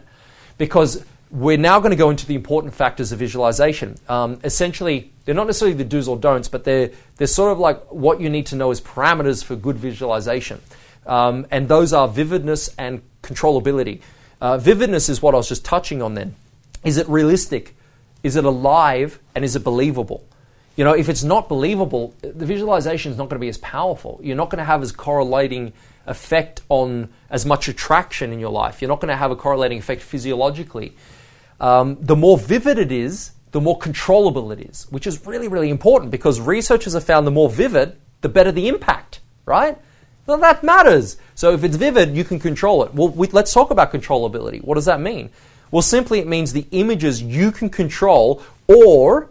Because 0.58 1.04
we're 1.32 1.58
now 1.58 1.80
going 1.80 1.92
to 1.92 1.98
go 1.98 2.10
into 2.10 2.26
the 2.26 2.36
important 2.36 2.74
factors 2.74 3.14
of 3.14 3.20
visualization. 3.20 3.98
Um, 4.10 4.40
essentially, 4.44 5.12
they're 5.24 5.36
not 5.36 5.48
necessarily 5.48 5.78
the 5.78 5.86
do's 5.86 6.08
or 6.08 6.18
don'ts, 6.18 6.50
but 6.50 6.66
they're, 6.66 6.92
they're 7.16 7.28
sort 7.28 7.54
of 7.54 7.60
like 7.60 7.82
what 7.92 8.20
you 8.20 8.30
need 8.30 8.48
to 8.48 8.56
know 8.58 8.70
as 8.70 8.82
parameters 8.82 9.44
for 9.44 9.56
good 9.56 9.78
visualization. 9.78 10.60
Um, 11.06 11.48
and 11.50 11.70
those 11.70 11.94
are 11.94 12.08
vividness 12.08 12.70
and 12.78 13.02
controllability. 13.24 14.02
Uh, 14.42 14.58
vividness 14.58 15.08
is 15.08 15.22
what 15.22 15.34
I 15.34 15.38
was 15.38 15.48
just 15.48 15.64
touching 15.64 16.02
on 16.02 16.16
then. 16.16 16.36
Is 16.84 16.98
it 16.98 17.08
realistic? 17.08 17.76
Is 18.24 18.36
it 18.36 18.44
alive? 18.44 19.20
And 19.34 19.46
is 19.46 19.56
it 19.56 19.64
believable? 19.64 20.26
You 20.76 20.84
know, 20.84 20.94
if 20.94 21.08
it's 21.08 21.24
not 21.24 21.48
believable, 21.48 22.14
the 22.22 22.46
visualization 22.46 23.12
is 23.12 23.18
not 23.18 23.26
going 23.30 23.38
to 23.38 23.40
be 23.40 23.50
as 23.50 23.58
powerful. 23.60 24.20
You're 24.22 24.36
not 24.36 24.50
going 24.50 24.60
to 24.60 24.66
have 24.66 24.82
as 24.82 24.92
correlating 24.92 25.74
effect 26.08 26.62
on 26.70 27.10
as 27.30 27.46
much 27.46 27.68
attraction 27.68 28.34
in 28.34 28.40
your 28.40 28.52
life. 28.52 28.82
You're 28.82 28.90
not 28.90 29.00
going 29.00 29.10
to 29.10 29.16
have 29.16 29.32
a 29.32 29.36
correlating 29.36 29.78
effect 29.78 30.02
physiologically. 30.02 30.96
Um, 31.62 31.98
the 32.02 32.16
more 32.16 32.40
vivid 32.40 32.80
it 32.80 32.92
is, 32.92 33.32
the 33.52 33.62
more 33.62 33.78
controllable 33.78 34.52
it 34.52 34.60
is, 34.60 34.88
which 34.90 35.06
is 35.06 35.26
really, 35.28 35.48
really 35.48 35.70
important 35.70 36.10
because 36.10 36.42
researchers 36.42 36.94
have 36.94 37.04
found 37.04 37.28
the 37.28 37.32
more 37.32 37.50
vivid, 37.50 37.96
the 38.22 38.30
better 38.30 38.52
the 38.52 38.68
impact, 38.68 39.22
right? 39.46 39.78
Well, 40.26 40.40
that 40.40 40.64
matters. 40.64 41.18
So 41.36 41.54
if 41.54 41.64
it's 41.64 41.76
vivid, 41.76 42.16
you 42.16 42.24
can 42.24 42.40
control 42.40 42.84
it. 42.84 42.94
Well, 42.96 43.10
we, 43.10 43.28
let's 43.28 43.54
talk 43.54 43.70
about 43.70 43.94
controllability. 43.94 44.64
What 44.64 44.76
does 44.76 44.86
that 44.86 45.00
mean? 45.00 45.30
Well, 45.70 45.84
simply 45.84 46.20
it 46.20 46.28
means 46.28 46.52
the 46.52 46.68
images 46.72 47.22
you 47.22 47.52
can 47.52 47.70
control, 47.70 48.42
or 48.68 49.30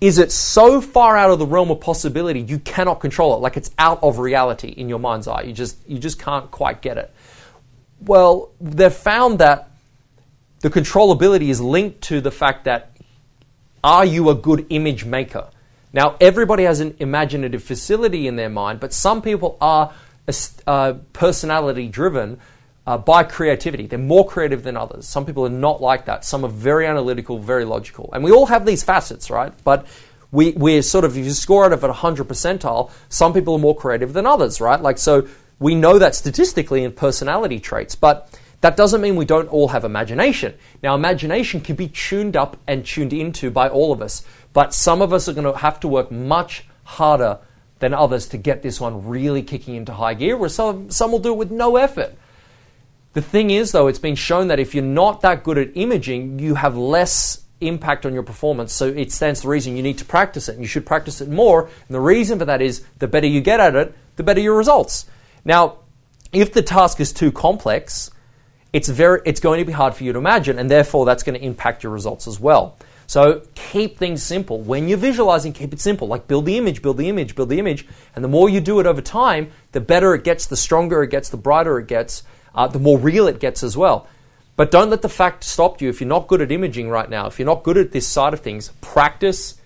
is 0.00 0.18
it 0.18 0.30
so 0.30 0.80
far 0.80 1.16
out 1.16 1.30
of 1.30 1.40
the 1.40 1.46
realm 1.46 1.70
of 1.70 1.80
possibility 1.80 2.40
you 2.40 2.60
cannot 2.60 3.00
control 3.00 3.34
it, 3.34 3.38
like 3.38 3.56
it's 3.56 3.72
out 3.78 4.02
of 4.02 4.18
reality 4.18 4.68
in 4.68 4.88
your 4.88 4.98
mind's 5.00 5.26
eye. 5.26 5.42
You 5.42 5.52
just 5.52 5.78
you 5.88 5.98
just 5.98 6.18
can't 6.18 6.50
quite 6.50 6.80
get 6.80 6.96
it. 6.96 7.12
Well, 8.00 8.50
they've 8.60 8.92
found 8.92 9.38
that 9.40 9.71
the 10.62 10.70
controllability 10.70 11.48
is 11.48 11.60
linked 11.60 12.00
to 12.02 12.20
the 12.20 12.30
fact 12.30 12.64
that 12.64 12.96
are 13.84 14.04
you 14.04 14.30
a 14.30 14.34
good 14.34 14.66
image 14.70 15.04
maker? 15.04 15.48
Now, 15.92 16.16
everybody 16.20 16.62
has 16.64 16.80
an 16.80 16.96
imaginative 17.00 17.62
facility 17.62 18.26
in 18.26 18.36
their 18.36 18.48
mind, 18.48 18.80
but 18.80 18.92
some 18.92 19.20
people 19.20 19.58
are 19.60 19.92
uh, 20.66 20.94
personality 21.12 21.88
driven 21.88 22.38
uh, 22.86 22.96
by 22.96 23.24
creativity. 23.24 23.86
They're 23.86 23.98
more 23.98 24.26
creative 24.26 24.62
than 24.62 24.76
others. 24.76 25.06
Some 25.06 25.26
people 25.26 25.44
are 25.44 25.50
not 25.50 25.82
like 25.82 26.06
that. 26.06 26.24
Some 26.24 26.44
are 26.44 26.48
very 26.48 26.86
analytical, 26.86 27.38
very 27.38 27.64
logical. 27.64 28.10
And 28.12 28.24
we 28.24 28.30
all 28.30 28.46
have 28.46 28.64
these 28.64 28.82
facets, 28.82 29.30
right? 29.30 29.52
But 29.64 29.86
we, 30.30 30.52
we're 30.52 30.82
sort 30.82 31.04
of, 31.04 31.16
if 31.16 31.24
you 31.24 31.32
score 31.32 31.64
out 31.64 31.72
of 31.72 31.84
a 31.84 31.88
100 31.88 32.26
percentile, 32.26 32.90
some 33.08 33.32
people 33.34 33.54
are 33.54 33.60
more 33.60 33.76
creative 33.76 34.12
than 34.12 34.26
others, 34.26 34.60
right? 34.60 34.80
Like, 34.80 34.98
so 34.98 35.28
we 35.58 35.74
know 35.74 35.98
that 35.98 36.14
statistically 36.14 36.84
in 36.84 36.92
personality 36.92 37.60
traits. 37.60 37.94
But 37.94 38.28
that 38.62 38.76
doesn't 38.76 39.00
mean 39.00 39.16
we 39.16 39.24
don't 39.24 39.48
all 39.48 39.68
have 39.68 39.84
imagination. 39.84 40.54
Now, 40.82 40.94
imagination 40.94 41.60
can 41.60 41.76
be 41.76 41.88
tuned 41.88 42.36
up 42.36 42.56
and 42.66 42.86
tuned 42.86 43.12
into 43.12 43.50
by 43.50 43.68
all 43.68 43.92
of 43.92 44.00
us, 44.00 44.24
but 44.52 44.72
some 44.72 45.02
of 45.02 45.12
us 45.12 45.28
are 45.28 45.32
going 45.32 45.52
to 45.52 45.58
have 45.58 45.80
to 45.80 45.88
work 45.88 46.10
much 46.10 46.64
harder 46.84 47.38
than 47.80 47.92
others 47.92 48.28
to 48.28 48.38
get 48.38 48.62
this 48.62 48.80
one 48.80 49.08
really 49.08 49.42
kicking 49.42 49.74
into 49.74 49.92
high 49.92 50.14
gear, 50.14 50.36
where 50.36 50.48
some, 50.48 50.90
some 50.90 51.10
will 51.10 51.18
do 51.18 51.32
it 51.32 51.36
with 51.36 51.50
no 51.50 51.76
effort. 51.76 52.14
The 53.14 53.20
thing 53.20 53.50
is, 53.50 53.72
though, 53.72 53.88
it's 53.88 53.98
been 53.98 54.14
shown 54.14 54.46
that 54.46 54.60
if 54.60 54.74
you're 54.74 54.84
not 54.84 55.20
that 55.22 55.42
good 55.42 55.58
at 55.58 55.76
imaging, 55.76 56.38
you 56.38 56.54
have 56.54 56.76
less 56.76 57.42
impact 57.60 58.06
on 58.06 58.14
your 58.14 58.22
performance. 58.22 58.72
So 58.72 58.86
it 58.86 59.10
stands 59.10 59.40
to 59.40 59.48
reason 59.48 59.76
you 59.76 59.82
need 59.82 59.98
to 59.98 60.04
practice 60.04 60.48
it, 60.48 60.52
and 60.52 60.60
you 60.60 60.68
should 60.68 60.86
practice 60.86 61.20
it 61.20 61.28
more. 61.28 61.64
And 61.64 61.94
the 61.94 62.00
reason 62.00 62.38
for 62.38 62.44
that 62.44 62.62
is 62.62 62.84
the 62.98 63.08
better 63.08 63.26
you 63.26 63.40
get 63.40 63.58
at 63.58 63.74
it, 63.74 63.92
the 64.14 64.22
better 64.22 64.40
your 64.40 64.56
results. 64.56 65.06
Now, 65.44 65.78
if 66.32 66.52
the 66.52 66.62
task 66.62 67.00
is 67.00 67.12
too 67.12 67.32
complex, 67.32 68.10
it's 68.72 68.88
very 68.88 69.20
it's 69.24 69.40
going 69.40 69.58
to 69.58 69.64
be 69.64 69.72
hard 69.72 69.94
for 69.94 70.04
you 70.04 70.12
to 70.12 70.18
imagine, 70.18 70.58
and 70.58 70.70
therefore 70.70 71.04
that's 71.06 71.22
going 71.22 71.38
to 71.38 71.44
impact 71.44 71.82
your 71.82 71.92
results 71.92 72.26
as 72.26 72.40
well. 72.40 72.76
So 73.06 73.42
keep 73.54 73.98
things 73.98 74.22
simple. 74.22 74.60
When 74.60 74.88
you're 74.88 74.96
visualizing, 74.96 75.52
keep 75.52 75.72
it 75.74 75.80
simple. 75.80 76.08
Like 76.08 76.28
build 76.28 76.46
the 76.46 76.56
image, 76.56 76.80
build 76.80 76.96
the 76.96 77.08
image, 77.08 77.34
build 77.34 77.50
the 77.50 77.58
image. 77.58 77.86
And 78.14 78.24
the 78.24 78.28
more 78.28 78.48
you 78.48 78.60
do 78.60 78.80
it 78.80 78.86
over 78.86 79.02
time, 79.02 79.50
the 79.72 79.80
better 79.80 80.14
it 80.14 80.24
gets, 80.24 80.46
the 80.46 80.56
stronger 80.56 81.02
it 81.02 81.10
gets, 81.10 81.28
the 81.28 81.36
brighter 81.36 81.78
it 81.78 81.88
gets, 81.88 82.22
uh, 82.54 82.68
the 82.68 82.78
more 82.78 82.98
real 82.98 83.28
it 83.28 83.38
gets 83.38 83.62
as 83.62 83.76
well. 83.76 84.08
But 84.56 84.70
don't 84.70 84.88
let 84.88 85.02
the 85.02 85.08
fact 85.08 85.44
stop 85.44 85.82
you. 85.82 85.88
If 85.88 86.00
you're 86.00 86.08
not 86.08 86.26
good 86.26 86.40
at 86.40 86.52
imaging 86.52 86.88
right 86.88 87.10
now, 87.10 87.26
if 87.26 87.38
you're 87.38 87.46
not 87.46 87.64
good 87.64 87.76
at 87.76 87.92
this 87.92 88.06
side 88.06 88.32
of 88.32 88.40
things, 88.40 88.72
practice 88.80 89.60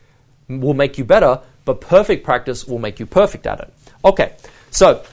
will 0.49 0.75
make 0.75 0.99
you 0.99 1.05
better, 1.05 1.41
but 1.65 1.81
perfect 1.81 2.25
practice 2.25 2.65
will 2.67 2.79
make 2.79 2.99
you 2.99 3.07
perfect 3.07 3.47
at 3.47 3.61
it. 3.61 3.73
Okay, 4.05 4.35
so 4.71 5.05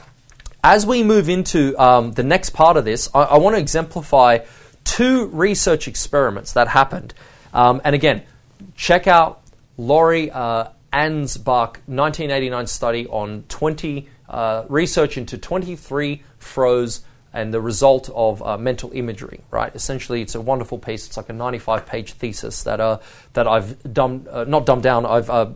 as 0.63 0.85
we 0.85 1.03
move 1.03 1.27
into 1.27 1.77
um, 1.77 2.13
the 2.13 2.23
next 2.23 2.51
part 2.51 2.77
of 2.77 2.85
this, 2.85 3.09
I, 3.13 3.23
I 3.23 3.37
want 3.37 3.55
to 3.55 3.59
exemplify 3.59 4.39
two 4.83 5.27
research 5.27 5.87
experiments 5.87 6.53
that 6.53 6.69
happened. 6.69 7.13
Um, 7.53 7.81
and 7.83 7.93
again, 7.93 8.23
check 8.75 9.07
out 9.07 9.41
Lori 9.77 10.31
uh, 10.31 10.69
Ansbach 10.91 11.77
1989 11.87 12.67
study 12.67 13.07
on 13.07 13.43
20 13.49 14.07
uh, 14.29 14.65
research 14.69 15.17
into 15.17 15.37
23 15.37 16.23
froze 16.37 17.01
and 17.33 17.53
the 17.53 17.59
result 17.59 18.09
of 18.13 18.43
uh, 18.43 18.57
mental 18.57 18.91
imagery, 18.93 19.41
right? 19.49 19.73
Essentially, 19.75 20.21
it's 20.21 20.35
a 20.35 20.41
wonderful 20.41 20.77
piece. 20.77 21.07
It's 21.07 21.17
like 21.17 21.29
a 21.29 21.33
95 21.33 21.85
page 21.85 22.13
thesis 22.13 22.63
that, 22.63 22.79
uh, 22.79 22.99
that 23.33 23.47
I've 23.47 23.91
dumbed, 23.91 24.27
uh, 24.27 24.43
not 24.43 24.67
dumbed 24.67 24.83
down, 24.83 25.05
I've 25.05 25.29
uh, 25.29 25.49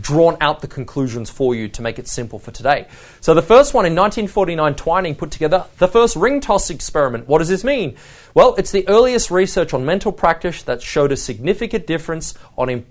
drawn 0.00 0.36
out 0.40 0.60
the 0.60 0.68
conclusions 0.68 1.30
for 1.30 1.54
you 1.54 1.68
to 1.68 1.82
make 1.82 1.98
it 1.98 2.06
simple 2.06 2.38
for 2.38 2.50
today. 2.50 2.86
So, 3.20 3.34
the 3.34 3.42
first 3.42 3.74
one 3.74 3.86
in 3.86 3.94
1949, 3.94 4.74
Twining 4.74 5.14
put 5.14 5.30
together 5.30 5.66
the 5.78 5.88
first 5.88 6.16
ring 6.16 6.40
toss 6.40 6.70
experiment. 6.70 7.28
What 7.28 7.38
does 7.38 7.48
this 7.48 7.64
mean? 7.64 7.96
Well, 8.34 8.54
it's 8.56 8.70
the 8.70 8.86
earliest 8.88 9.30
research 9.30 9.72
on 9.74 9.84
mental 9.84 10.12
practice 10.12 10.62
that 10.64 10.82
showed 10.82 11.12
a 11.12 11.16
significant 11.16 11.86
difference 11.86 12.34
on, 12.56 12.84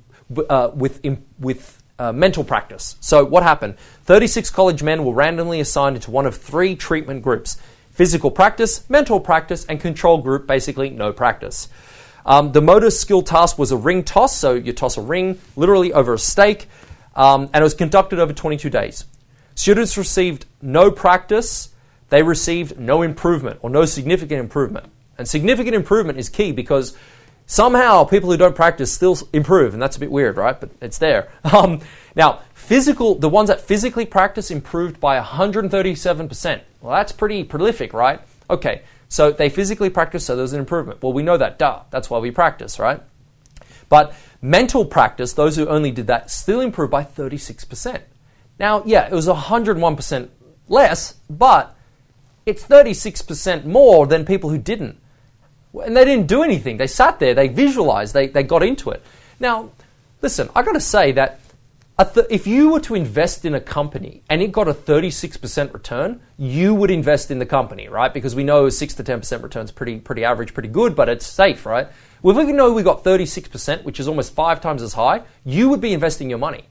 uh, 0.50 0.72
with, 0.74 1.05
with 1.39 1.81
uh, 2.00 2.12
mental 2.12 2.43
practice. 2.43 2.96
So, 3.00 3.24
what 3.24 3.43
happened? 3.43 3.77
36 4.05 4.50
college 4.50 4.81
men 4.81 5.05
were 5.05 5.13
randomly 5.13 5.60
assigned 5.60 5.96
into 5.96 6.12
one 6.12 6.25
of 6.25 6.36
three 6.36 6.75
treatment 6.75 7.22
groups 7.22 7.58
physical 7.91 8.31
practice, 8.31 8.89
mental 8.89 9.19
practice, 9.19 9.65
and 9.65 9.81
control 9.81 10.19
group, 10.19 10.48
basically 10.48 10.89
no 10.89 11.12
practice. 11.12 11.67
Um, 12.26 12.52
the 12.52 12.62
motor 12.62 12.90
skill 12.90 13.22
task 13.22 13.58
was 13.58 13.72
a 13.72 13.78
ring 13.78 14.04
toss, 14.04 14.36
so 14.36 14.54
you 14.54 14.74
toss 14.74 14.98
a 14.98 15.02
ring 15.02 15.40
literally 15.56 15.94
over 15.94 16.14
a 16.14 16.20
stake, 16.20 16.70
um, 17.16 17.50
and 17.54 17.62
it 17.62 17.64
was 17.64 17.74
conducted 17.74 18.20
over 18.20 18.34
22 18.34 18.70
days. 18.70 19.06
Students 19.56 19.98
received 19.98 20.46
no 20.62 20.92
practice, 20.92 21.70
they 22.10 22.24
received 22.24 22.80
no 22.80 23.02
improvement 23.02 23.60
or 23.62 23.70
no 23.70 23.86
significant 23.86 24.40
improvement. 24.40 24.88
And 25.18 25.27
significant 25.27 25.75
improvement 25.75 26.18
is 26.18 26.29
key 26.29 26.51
because 26.51 26.98
somehow 27.46 28.05
people 28.05 28.32
who 28.32 28.38
don't 28.38 28.55
practice 28.55 28.94
still 28.94 29.18
improve, 29.34 29.74
and 29.74 29.82
that's 29.82 29.98
a 29.98 30.00
bit 30.00 30.12
weird, 30.12 30.38
right? 30.38 30.60
But 30.60 30.72
it's 30.82 30.98
there. 30.98 31.29
Um, 31.53 31.82
now, 32.16 32.42
physical, 32.53 33.16
the 33.16 33.29
ones 33.29 33.50
that 33.50 33.62
physically 33.62 34.05
practice 34.05 34.51
improved 34.51 35.00
by 35.00 35.20
137%. 35.20 36.62
Well, 36.82 36.94
that's 36.94 37.12
pretty 37.12 37.44
prolific, 37.44 37.94
right? 37.94 38.22
Okay, 38.50 38.82
so 39.09 39.31
they 39.31 39.50
physically 39.50 39.89
practice, 39.89 40.25
so 40.25 40.35
there's 40.35 40.53
an 40.53 40.59
improvement. 40.59 41.01
Well, 41.01 41.11
we 41.11 41.24
know 41.24 41.35
that, 41.35 41.57
duh. 41.57 41.81
That's 41.89 42.09
why 42.09 42.19
we 42.19 42.29
practice, 42.29 42.77
right? 42.77 43.01
But 43.89 44.13
mental 44.39 44.85
practice, 44.85 45.33
those 45.33 45.55
who 45.55 45.67
only 45.67 45.91
did 45.91 46.07
that, 46.07 46.29
still 46.29 46.61
improved 46.61 46.91
by 46.91 47.03
36%. 47.03 48.01
Now, 48.59 48.83
yeah, 48.85 49.07
it 49.07 49.11
was 49.11 49.27
101% 49.27 50.29
less, 50.67 51.15
but 51.27 51.75
it's 52.45 52.63
36% 52.63 53.65
more 53.65 54.05
than 54.05 54.25
people 54.25 54.51
who 54.51 54.59
didn't. 54.59 55.00
And 55.74 55.98
they 55.98 56.05
didn't 56.05 56.27
do 56.27 56.43
anything. 56.43 56.77
They 56.77 56.87
sat 56.87 57.19
there, 57.19 57.33
they 57.33 57.48
visualized, 57.48 58.13
they, 58.13 58.27
they 58.27 58.43
got 58.43 58.61
into 58.61 58.91
it. 58.91 59.03
Now, 59.39 59.72
listen, 60.22 60.50
I 60.55 60.61
got 60.61 60.74
to 60.74 60.79
say 60.79 61.11
that 61.13 61.39
th- 62.05 62.27
if 62.29 62.48
you 62.48 62.72
were 62.72 62.79
to 62.81 62.96
invest 62.96 63.44
in 63.44 63.53
a 63.53 63.59
company 63.59 64.24
and 64.29 64.42
it 64.42 64.51
got 64.51 64.68
a 64.68 64.74
36% 64.74 65.74
return, 65.74 66.22
you 66.38 66.74
would 66.74 66.92
invest 66.92 67.29
in 67.29 67.40
the 67.40 67.46
company, 67.46 67.90
right? 67.90 68.14
Because 68.14 68.35
we 68.35 68.44
know 68.44 68.70
6 68.70 68.94
to 68.94 69.03
10% 69.03 69.44
return 69.44 69.66
is 69.66 69.72
pretty, 69.72 70.00
pretty 70.00 70.24
average, 70.24 70.53
pretty 70.53 70.70
good, 70.70 70.96
but 70.96 71.09
it's 71.09 71.25
safe, 71.25 71.66
right? 71.66 71.88
If 72.24 72.35
we 72.35 72.51
know 72.51 72.72
we 72.72 72.83
got 72.83 73.03
36%, 73.03 73.83
which 73.83 74.00
is 74.00 74.07
almost 74.07 74.33
five 74.33 74.62
times 74.62 74.81
as 74.81 74.94
high, 74.94 75.24
you 75.46 75.70
would 75.70 75.81
be 75.81 75.94
investing 75.94 76.29
your 76.29 76.40
money. 76.40 76.66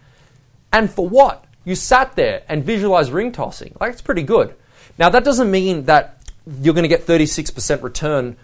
And 0.72 0.90
for 0.90 1.08
what? 1.08 1.44
You 1.64 1.74
sat 1.74 2.16
there 2.16 2.44
and 2.48 2.64
visualized 2.64 3.12
ring 3.12 3.32
tossing. 3.32 3.76
Like, 3.80 3.92
it's 3.92 4.02
pretty 4.02 4.22
good. 4.22 4.54
Now, 4.98 5.10
that 5.10 5.24
doesn't 5.24 5.50
mean 5.50 5.84
that 5.84 6.22
you're 6.62 6.74
going 6.74 6.82
to 6.82 6.88
get 6.88 7.06
36% 7.06 7.82
return 7.82 8.36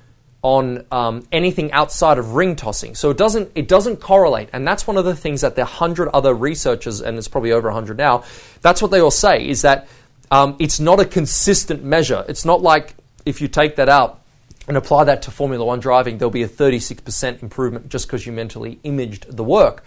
on 0.44 0.84
um, 0.92 1.26
anything 1.32 1.72
outside 1.72 2.18
of 2.18 2.34
ring 2.34 2.54
tossing. 2.54 2.94
So 2.94 3.08
it 3.08 3.16
doesn't 3.16 3.50
it 3.54 3.66
doesn't 3.66 3.96
correlate, 3.96 4.50
and 4.52 4.68
that's 4.68 4.86
one 4.86 4.98
of 4.98 5.06
the 5.06 5.16
things 5.16 5.40
that 5.40 5.56
the 5.56 5.64
hundred 5.64 6.10
other 6.10 6.34
researchers, 6.34 7.00
and 7.00 7.16
it's 7.16 7.28
probably 7.28 7.50
over 7.50 7.70
hundred 7.70 7.96
now, 7.96 8.24
that's 8.60 8.82
what 8.82 8.90
they 8.90 9.00
all 9.00 9.10
say 9.10 9.48
is 9.48 9.62
that 9.62 9.88
um, 10.30 10.54
it's 10.58 10.78
not 10.78 11.00
a 11.00 11.06
consistent 11.06 11.82
measure. 11.82 12.26
It's 12.28 12.44
not 12.44 12.60
like 12.60 12.94
if 13.24 13.40
you 13.40 13.48
take 13.48 13.76
that 13.76 13.88
out 13.88 14.20
and 14.68 14.76
apply 14.76 15.04
that 15.04 15.22
to 15.22 15.30
Formula 15.30 15.64
One 15.64 15.80
driving, 15.80 16.18
there'll 16.18 16.30
be 16.30 16.42
a 16.42 16.48
36% 16.48 17.42
improvement 17.42 17.88
just 17.88 18.06
because 18.06 18.26
you 18.26 18.32
mentally 18.32 18.78
imaged 18.84 19.34
the 19.34 19.44
work. 19.44 19.82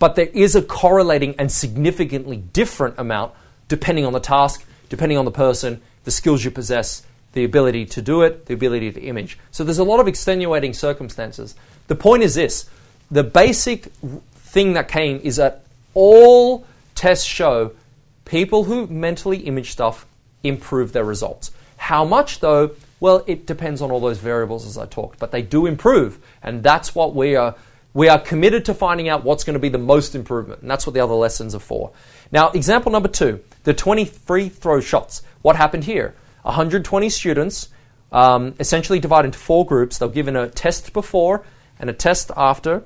But 0.00 0.16
there 0.16 0.26
is 0.26 0.56
a 0.56 0.62
correlating 0.62 1.36
and 1.38 1.52
significantly 1.52 2.38
different 2.38 2.98
amount 2.98 3.32
depending 3.68 4.04
on 4.04 4.12
the 4.12 4.20
task, 4.20 4.64
depending 4.88 5.18
on 5.18 5.24
the 5.24 5.30
person, 5.30 5.80
the 6.02 6.10
skills 6.10 6.44
you 6.44 6.50
possess, 6.50 7.04
the 7.32 7.44
ability 7.44 7.86
to 7.86 8.02
do 8.02 8.22
it, 8.22 8.46
the 8.46 8.54
ability 8.54 8.92
to 8.92 9.00
image. 9.00 9.38
So 9.50 9.64
there's 9.64 9.78
a 9.78 9.84
lot 9.84 10.00
of 10.00 10.08
extenuating 10.08 10.74
circumstances. 10.74 11.54
The 11.86 11.94
point 11.94 12.22
is 12.22 12.34
this 12.34 12.68
the 13.10 13.24
basic 13.24 13.86
thing 14.34 14.74
that 14.74 14.88
came 14.88 15.20
is 15.22 15.36
that 15.36 15.64
all 15.94 16.66
tests 16.94 17.24
show 17.24 17.72
people 18.24 18.64
who 18.64 18.86
mentally 18.86 19.38
image 19.38 19.70
stuff 19.72 20.06
improve 20.42 20.92
their 20.92 21.04
results. 21.04 21.50
How 21.76 22.04
much, 22.04 22.40
though? 22.40 22.72
Well, 23.00 23.24
it 23.26 23.46
depends 23.46 23.80
on 23.80 23.90
all 23.90 24.00
those 24.00 24.18
variables 24.18 24.66
as 24.66 24.76
I 24.76 24.86
talked, 24.86 25.18
but 25.18 25.32
they 25.32 25.42
do 25.42 25.66
improve, 25.66 26.18
and 26.42 26.62
that's 26.62 26.94
what 26.94 27.14
we 27.14 27.34
are. 27.34 27.56
We 27.94 28.08
are 28.08 28.20
committed 28.20 28.66
to 28.66 28.74
finding 28.74 29.08
out 29.08 29.24
what's 29.24 29.42
going 29.42 29.54
to 29.54 29.60
be 29.60 29.70
the 29.70 29.78
most 29.78 30.14
improvement, 30.14 30.60
and 30.62 30.70
that's 30.70 30.86
what 30.86 30.92
the 30.94 31.00
other 31.00 31.14
lessons 31.14 31.54
are 31.54 31.60
for. 31.60 31.90
Now, 32.30 32.50
example 32.50 32.92
number 32.92 33.08
two 33.08 33.40
the 33.64 33.74
20 33.74 34.04
free 34.04 34.48
throw 34.48 34.80
shots. 34.80 35.22
What 35.42 35.56
happened 35.56 35.84
here? 35.84 36.14
120 36.42 37.08
students, 37.08 37.68
um, 38.12 38.54
essentially 38.58 38.98
divided 38.98 39.26
into 39.26 39.38
four 39.38 39.64
groups. 39.64 39.98
They 39.98 40.06
were 40.06 40.12
given 40.12 40.36
a 40.36 40.48
test 40.48 40.92
before 40.92 41.44
and 41.78 41.88
a 41.90 41.92
test 41.92 42.30
after, 42.36 42.84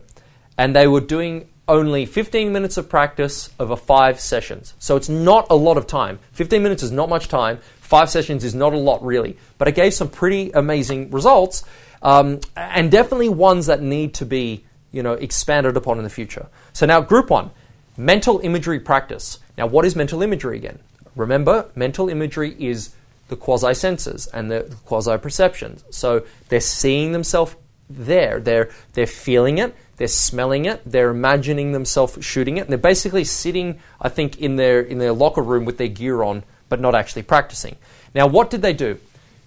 and 0.59 0.75
they 0.75 0.87
were 0.87 1.01
doing 1.01 1.49
only 1.67 2.05
15 2.05 2.53
minutes 2.53 2.77
of 2.77 2.89
practice 2.89 3.51
over 3.59 3.75
five 3.75 4.21
sessions. 4.21 4.75
So 4.79 4.97
it's 4.97 5.09
not 5.09 5.47
a 5.49 5.55
lot 5.55 5.79
of 5.79 5.87
time. 5.87 6.19
15 6.33 6.63
minutes 6.63 6.83
is 6.83 6.93
not 6.93 7.09
much 7.09 7.29
time. 7.29 7.59
Five 7.81 8.11
sessions 8.11 8.45
is 8.45 8.55
not 8.55 8.75
a 8.75 8.77
lot, 8.77 9.05
really. 9.05 9.39
But 9.57 9.69
it 9.69 9.75
gave 9.75 9.95
some 9.95 10.09
pretty 10.09 10.51
amazing 10.53 11.11
results, 11.11 11.65
um, 12.03 12.41
and 12.55 12.91
definitely 12.91 13.31
ones 13.31 13.67
that 13.67 13.81
need 13.81 14.15
to 14.15 14.27
be 14.27 14.65
you 14.95 15.03
know, 15.03 15.15
expanded 15.15 15.77
upon 15.77 15.99
in 15.99 16.05
the 16.05 16.11
future. 16.11 16.47
So 16.73 16.87
now, 16.87 17.01
group 17.01 17.29
one 17.29 17.51
mental 17.97 18.39
imagery 18.41 18.79
practice. 18.79 19.41
Now, 19.59 19.67
what 19.67 19.85
is 19.85 19.97
mental 19.97 20.23
imagery 20.23 20.57
again? 20.57 20.79
Remember, 21.17 21.69
mental 21.75 22.09
imagery 22.09 22.57
is 22.59 22.95
the 23.29 23.37
quasi 23.37 23.75
senses 23.75 24.27
and 24.29 24.51
the 24.51 24.75
quasi 24.85 25.17
perceptions. 25.19 25.85
So 25.91 26.27
they're 26.49 26.61
seeing 26.61 27.13
themselves 27.13 27.57
there. 27.89 28.41
They're 28.41 28.71
they're 28.93 29.07
feeling 29.07 29.59
it. 29.59 29.75
They're 29.97 30.09
smelling 30.09 30.65
it. 30.65 30.83
They're 30.85 31.11
imagining 31.11 31.73
themselves 31.73 32.19
shooting 32.25 32.57
it. 32.57 32.63
And 32.63 32.71
they're 32.71 32.79
basically 32.79 33.25
sitting, 33.25 33.79
I 34.01 34.09
think, 34.09 34.39
in 34.39 34.57
their 34.57 34.81
in 34.81 34.99
their 34.99 35.13
locker 35.13 35.43
room 35.43 35.65
with 35.65 35.79
their 35.79 35.89
gear 35.89 36.23
on, 36.23 36.45
but 36.69 36.81
not 36.81 36.95
actually 36.95 37.23
practicing. 37.23 37.77
Now, 38.15 38.27
what 38.27 38.51
did 38.51 38.63
they 38.63 38.73
do? 38.73 38.99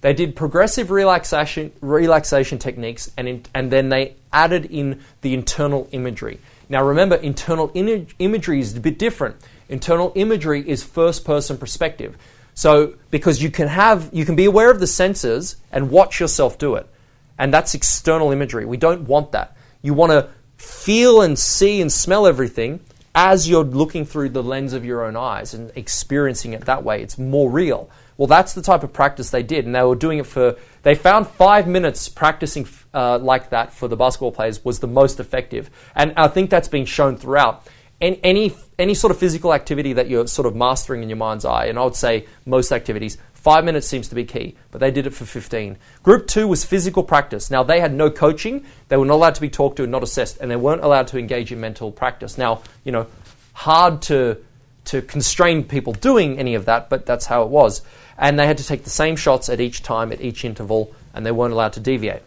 They 0.02 0.14
did 0.14 0.36
progressive 0.36 0.92
relaxation 0.92 1.72
relaxation 1.82 2.60
techniques, 2.60 3.12
and 3.18 3.28
in, 3.28 3.46
and 3.54 3.72
then 3.72 3.90
they 3.90 4.16
added 4.32 4.66
in 4.66 5.02
the 5.22 5.34
internal 5.34 5.88
imagery. 5.92 6.40
Now, 6.70 6.84
remember, 6.84 7.16
internal 7.16 7.72
in- 7.74 8.08
imagery 8.20 8.60
is 8.60 8.76
a 8.76 8.80
bit 8.80 9.00
different. 9.00 9.38
Internal 9.70 10.12
imagery 10.16 10.68
is 10.68 10.84
first 10.84 11.26
person 11.26 11.58
perspective. 11.58 12.18
So 12.58 12.96
because 13.12 13.40
you 13.44 13.52
can 13.52 13.68
have 13.68 14.10
you 14.12 14.26
can 14.26 14.36
be 14.36 14.46
aware 14.46 14.72
of 14.72 14.80
the 14.80 14.88
senses 14.88 15.58
and 15.72 15.92
watch 15.92 16.20
yourself 16.20 16.58
do 16.58 16.74
it. 16.74 16.90
And 17.38 17.54
that's 17.54 17.76
external 17.76 18.32
imagery. 18.32 18.66
We 18.66 18.78
don't 18.78 19.02
want 19.02 19.32
that. 19.34 19.56
You 19.84 19.94
want 19.94 20.12
to 20.12 20.30
feel 20.58 21.22
and 21.22 21.38
see 21.38 21.82
and 21.82 21.92
smell 21.92 22.26
everything 22.26 22.80
as 23.14 23.48
you're 23.48 23.64
looking 23.64 24.06
through 24.06 24.30
the 24.30 24.42
lens 24.42 24.74
of 24.74 24.84
your 24.84 25.06
own 25.06 25.16
eyes 25.16 25.54
and 25.54 25.72
experiencing 25.76 26.54
it 26.54 26.62
that 26.62 26.84
way. 26.84 27.04
It's 27.04 27.20
more 27.20 27.48
real. 27.48 27.92
Well, 28.18 28.26
that's 28.26 28.54
the 28.54 28.64
type 28.64 28.82
of 28.82 28.92
practice 28.92 29.30
they 29.30 29.44
did, 29.44 29.68
and 29.68 29.76
they 29.76 29.84
were 29.84 29.96
doing 29.96 30.18
it 30.18 30.26
for. 30.26 30.56
They 30.82 30.96
found 30.96 31.28
five 31.28 31.68
minutes 31.68 32.10
practicing 32.10 32.68
uh, 32.92 33.20
like 33.20 33.52
that 33.52 33.72
for 33.72 33.88
the 33.88 33.96
basketball 33.96 34.32
players 34.32 34.66
was 34.66 34.80
the 34.80 34.88
most 34.88 35.20
effective, 35.20 35.70
and 35.94 36.12
I 36.18 36.28
think 36.28 36.50
that's 36.50 36.70
been 36.70 36.86
shown 36.86 37.18
throughout. 37.18 37.68
And 38.02 38.20
any 38.24 38.56
any 38.80 38.94
sort 38.94 39.12
of 39.12 39.18
physical 39.18 39.54
activity 39.54 39.94
that 39.94 40.10
you're 40.10 40.28
sort 40.28 40.46
of 40.46 40.56
mastering 40.56 41.04
in 41.04 41.10
your 41.10 41.18
mind's 41.18 41.46
eye, 41.46 41.66
and 41.66 41.80
I 41.80 41.84
would 41.84 41.96
say 41.96 42.26
most 42.46 42.72
activities, 42.72 43.18
five 43.34 43.66
minutes 43.66 43.88
seems 43.88 44.10
to 44.10 44.16
be 44.16 44.24
key, 44.24 44.56
but 44.72 44.80
they 44.80 44.92
did 44.92 45.08
it 45.08 45.12
for 45.12 45.26
15. 45.26 45.78
Group 46.04 46.28
two 46.28 46.48
was 46.48 46.64
physical 46.64 47.04
practice. 47.04 47.50
Now 47.50 47.64
they 47.64 47.80
had 47.80 47.94
no 47.94 48.10
coaching; 48.10 48.66
they 48.90 48.98
were 48.98 49.06
not 49.06 49.16
allowed 49.16 49.36
to 49.36 49.42
be 49.42 49.50
talked 49.50 49.78
to 49.78 49.84
and 49.84 49.92
not 49.92 50.04
assessed, 50.04 50.38
and 50.40 50.52
they 50.52 50.56
weren't 50.56 50.84
allowed 50.84 51.08
to 51.10 51.18
engage 51.18 51.52
in 51.52 51.60
mental 51.60 51.92
practice. 51.92 52.38
Now, 52.38 52.62
you 52.84 52.92
know, 52.92 53.08
hard 53.54 54.02
to 54.04 54.38
to 54.86 55.02
constrain 55.02 55.64
people 55.66 55.92
doing 55.92 56.40
any 56.40 56.56
of 56.56 56.66
that, 56.66 56.90
but 56.90 57.06
that's 57.06 57.26
how 57.26 57.44
it 57.44 57.50
was 57.50 57.82
and 58.18 58.40
they 58.40 58.48
had 58.48 58.58
to 58.58 58.66
take 58.66 58.84
the 58.84 58.90
same 58.90 59.16
shots 59.16 59.50
at 59.50 59.62
each 59.62 59.84
time, 59.84 60.12
at 60.12 60.22
each 60.22 60.44
interval, 60.44 60.94
and 61.14 61.26
they 61.26 61.32
weren't 61.32 61.54
allowed 61.54 61.74
to 61.74 61.80
deviate. 61.80 62.24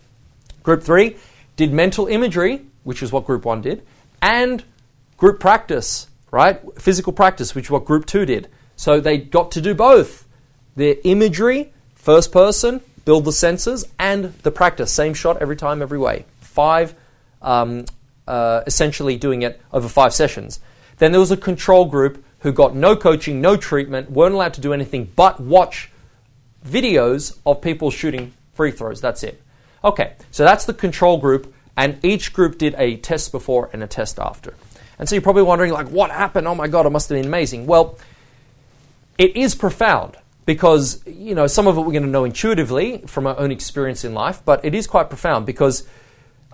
Group 0.63 0.83
three 0.83 1.17
did 1.57 1.73
mental 1.73 2.07
imagery, 2.07 2.65
which 2.85 3.03
is 3.03 3.11
what 3.13 3.27
group 3.27 3.45
one 3.45 3.61
did, 3.61 3.85
and 4.23 4.63
group 5.17 5.41
practice, 5.41 6.07
right? 6.31 6.61
Physical 6.79 7.13
practice, 7.13 7.55
which 7.55 7.67
is 7.67 7.71
what 7.71 7.85
group 7.85 8.07
two 8.07 8.25
did. 8.25 8.49
So 8.77 9.01
they 9.01 9.19
got 9.19 9.51
to 9.53 9.61
do 9.61 9.75
both 9.75 10.27
the 10.77 11.05
imagery, 11.07 11.73
first 11.95 12.33
person, 12.33 12.81
build 13.05 13.25
the 13.25 13.33
senses, 13.33 13.85
and 13.99 14.33
the 14.43 14.51
practice, 14.51 14.93
same 14.93 15.15
shot 15.15 15.39
every 15.43 15.57
time, 15.57 15.83
every 15.83 15.99
way. 15.99 16.25
Five, 16.41 16.95
um, 17.43 17.85
uh, 18.27 18.63
essentially 18.67 19.17
doing 19.17 19.43
it 19.43 19.61
over 19.73 19.89
five 19.89 20.15
sessions. 20.15 20.61
Then 20.99 21.13
there 21.13 21.21
was 21.21 21.31
a 21.31 21.37
control 21.37 21.87
group 21.87 22.25
who 22.41 22.53
got 22.53 22.75
no 22.75 22.97
coaching, 22.97 23.41
no 23.41 23.57
treatment, 23.57 24.11
weren't 24.11 24.35
allowed 24.35 24.55
to 24.55 24.61
do 24.61 24.73
anything 24.73 25.11
but 25.17 25.41
watch 25.41 25.91
videos 26.67 27.39
of 27.45 27.61
people 27.61 27.91
shooting 27.91 28.33
free 28.55 28.71
throws. 28.71 29.01
That's 29.01 29.23
it. 29.23 29.43
Okay, 29.83 30.15
so 30.31 30.45
that's 30.45 30.67
the 30.67 30.75
control 30.75 31.19
group, 31.19 31.53
and 31.77 32.03
each 32.05 32.33
group 32.33 32.59
did 32.59 32.75
a 32.77 32.97
test 32.97 33.33
before 33.33 33.71
and 33.73 33.83
a 33.83 33.87
test 33.87 34.19
after. 34.19 34.55
And 35.01 35.09
so 35.09 35.15
you're 35.15 35.23
probably 35.23 35.43
wondering, 35.43 35.73
like, 35.73 35.89
what 35.89 36.11
happened? 36.11 36.47
Oh 36.47 36.55
my 36.55 36.69
God, 36.69 36.85
it 36.85 36.91
must 36.91 37.09
have 37.09 37.17
been 37.17 37.25
amazing. 37.25 37.67
Well, 37.67 37.99
it 39.17 39.35
is 39.35 39.55
profound 39.55 40.19
because, 40.45 41.05
you 41.07 41.35
know, 41.35 41.47
some 41.47 41.67
of 41.67 41.79
it 41.79 41.81
we're 41.81 41.93
going 41.93 42.03
to 42.03 42.09
know 42.09 42.25
intuitively 42.25 42.99
from 43.07 43.27
our 43.27 43.39
own 43.39 43.51
experience 43.51 44.05
in 44.05 44.13
life, 44.13 44.43
but 44.45 44.63
it 44.63 44.75
is 44.75 44.87
quite 44.87 45.09
profound 45.09 45.47
because 45.47 45.89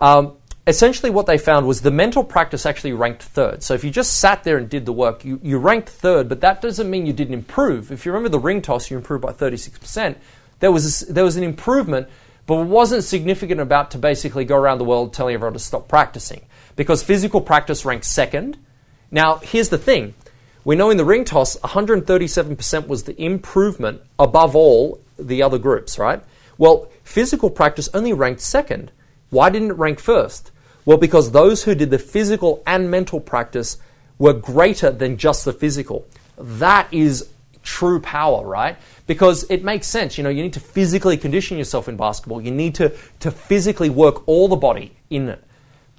um, 0.01 0.35
essentially 0.65 1.11
what 1.11 1.27
they 1.27 1.39
found 1.39 1.67
was 1.67 1.81
the 1.81 1.91
mental 1.91 2.23
practice 2.23 2.65
actually 2.65 2.93
ranked 2.93 3.25
third. 3.25 3.65
So 3.65 3.75
if 3.75 3.83
you 3.83 3.91
just 3.91 4.21
sat 4.21 4.45
there 4.45 4.59
and 4.59 4.71
did 4.71 4.87
the 4.87 4.93
work, 4.93 5.25
you, 5.25 5.41
you 5.43 5.59
ranked 5.59 5.89
third, 5.89 6.29
but 6.29 6.41
that 6.43 6.63
doesn't 6.63 6.89
mean 6.89 7.05
you 7.05 7.13
didn't 7.13 7.35
improve. 7.35 7.91
If 7.91 8.07
you 8.07 8.13
remember 8.13 8.29
the 8.29 8.39
ring 8.39 8.63
toss, 8.63 8.93
you 8.93 8.97
improved 8.97 9.23
by 9.23 9.33
36%. 9.33 10.15
There 10.61 10.71
was, 10.71 11.03
a, 11.03 11.13
there 11.13 11.25
was 11.25 11.37
an 11.37 11.43
improvement, 11.43 12.09
but 12.47 12.61
it 12.61 12.67
wasn't 12.67 13.03
significant 13.03 13.61
about 13.61 13.91
to 13.91 13.99
basically 13.99 14.45
go 14.45 14.57
around 14.57 14.79
the 14.79 14.85
world 14.85 15.13
telling 15.15 15.35
everyone 15.35 15.55
to 15.55 15.59
stop 15.59 15.89
practicing. 15.89 16.43
Because 16.77 17.03
physical 17.03 17.41
practice 17.41 17.85
ranked 17.85 18.05
second. 18.05 18.59
Now, 19.11 19.37
here's 19.37 19.71
the 19.71 19.79
thing. 19.79 20.15
We 20.65 20.77
know 20.77 20.91
in 20.91 20.97
the 20.97 21.05
ring 21.05 21.25
toss, 21.25 21.57
137% 21.59 22.89
was 22.89 23.05
the 23.05 23.21
improvement 23.21 24.03
above 24.19 24.55
all 24.55 25.01
the 25.19 25.43
other 25.43 25.59
groups, 25.59 25.99
right? 25.99 26.23
Well, 26.59 26.91
physical 27.03 27.51
practice 27.51 27.89
only 27.95 28.13
ranked 28.13 28.41
second. 28.41 28.91
Why 29.31 29.51
didn't 29.51 29.71
it 29.71 29.79
rank 29.79 30.01
first? 30.01 30.51
Well, 30.85 30.99
because 30.99 31.33
those 31.33 31.65
who 31.65 31.75
did 31.75 31.91
the 31.91 31.99
physical 31.99 32.63
and 32.67 32.91
mental 32.91 33.21
practice 33.21 33.79
were 34.19 34.33
greater 34.33 34.91
than 34.91 35.17
just 35.17 35.45
the 35.45 35.53
physical. 35.53 36.07
That 36.39 36.93
is 36.93 37.29
true 37.63 38.01
power, 38.01 38.47
right? 38.47 38.77
Because 39.07 39.45
it 39.51 39.65
makes 39.65 39.87
sense. 39.87 40.17
You 40.17 40.25
know, 40.25 40.31
you 40.31 40.43
need 40.43 40.53
to 40.55 40.61
physically 40.61 41.17
condition 41.17 41.59
yourself 41.59 41.89
in 41.89 41.97
basketball. 41.97 42.41
You 42.41 42.53
need 42.53 42.75
to, 42.77 42.93
to 43.21 43.31
physically 43.31 43.91
work 43.91 44.27
all 44.29 44.49
the 44.49 44.57
body 44.57 44.97
in 45.11 45.29
it. 45.29 45.43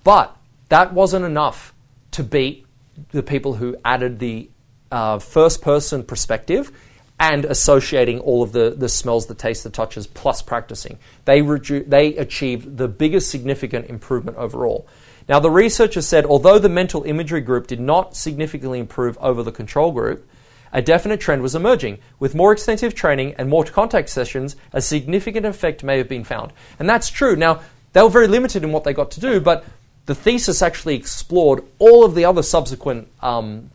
But 0.04 0.36
that 0.70 0.94
wasn't 0.94 1.26
enough 1.26 1.74
to 2.12 2.24
beat 2.24 2.66
the 3.12 3.24
people 3.24 3.56
who 3.56 3.78
added 3.86 4.20
the 4.20 4.50
uh, 4.92 5.20
first 5.20 5.62
person 5.62 6.04
perspective 6.04 6.72
and 7.20 7.46
associating 7.46 8.20
all 8.20 8.44
of 8.44 8.52
the, 8.52 8.76
the 8.78 8.90
smells, 8.90 9.26
the 9.26 9.34
tastes, 9.34 9.64
the 9.64 9.70
touches, 9.70 10.06
plus 10.06 10.42
practicing. 10.42 11.00
They, 11.26 11.42
they 11.42 12.16
achieved 12.16 12.78
the 12.78 12.88
biggest 12.88 13.32
significant 13.32 13.90
improvement 13.90 14.38
overall. 14.38 14.88
Now, 15.28 15.40
the 15.40 15.50
researchers 15.50 16.08
said 16.08 16.26
although 16.26 16.60
the 16.60 16.70
mental 16.70 17.04
imagery 17.04 17.42
group 17.42 17.68
did 17.68 17.80
not 17.80 18.16
significantly 18.16 18.80
improve 18.80 19.18
over 19.18 19.44
the 19.44 19.52
control 19.52 19.92
group, 19.92 20.28
a 20.72 20.82
definite 20.82 21.20
trend 21.20 21.42
was 21.42 21.56
emerging. 21.56 21.98
With 22.20 22.36
more 22.36 22.52
extensive 22.52 22.94
training 22.94 23.34
and 23.38 23.50
more 23.50 23.64
contact 23.64 24.10
sessions, 24.10 24.56
a 24.72 24.82
significant 24.82 25.46
effect 25.46 25.84
may 25.84 25.98
have 25.98 26.08
been 26.08 26.24
found. 26.24 26.54
And 26.78 26.90
that's 26.90 27.10
true. 27.10 27.36
Now, 27.36 27.62
they 27.94 28.02
were 28.02 28.10
very 28.10 28.28
limited 28.28 28.64
in 28.64 28.72
what 28.72 28.84
they 28.84 28.94
got 28.94 29.12
to 29.12 29.20
do, 29.20 29.40
but 29.40 29.66
the 30.08 30.16
thesis 30.16 30.62
actually 30.62 30.96
explored 30.96 31.64
all 31.80 32.04
of 32.04 32.16
the 32.16 32.26
other 32.26 32.42
subsequent 32.42 33.08
um, 33.22 33.70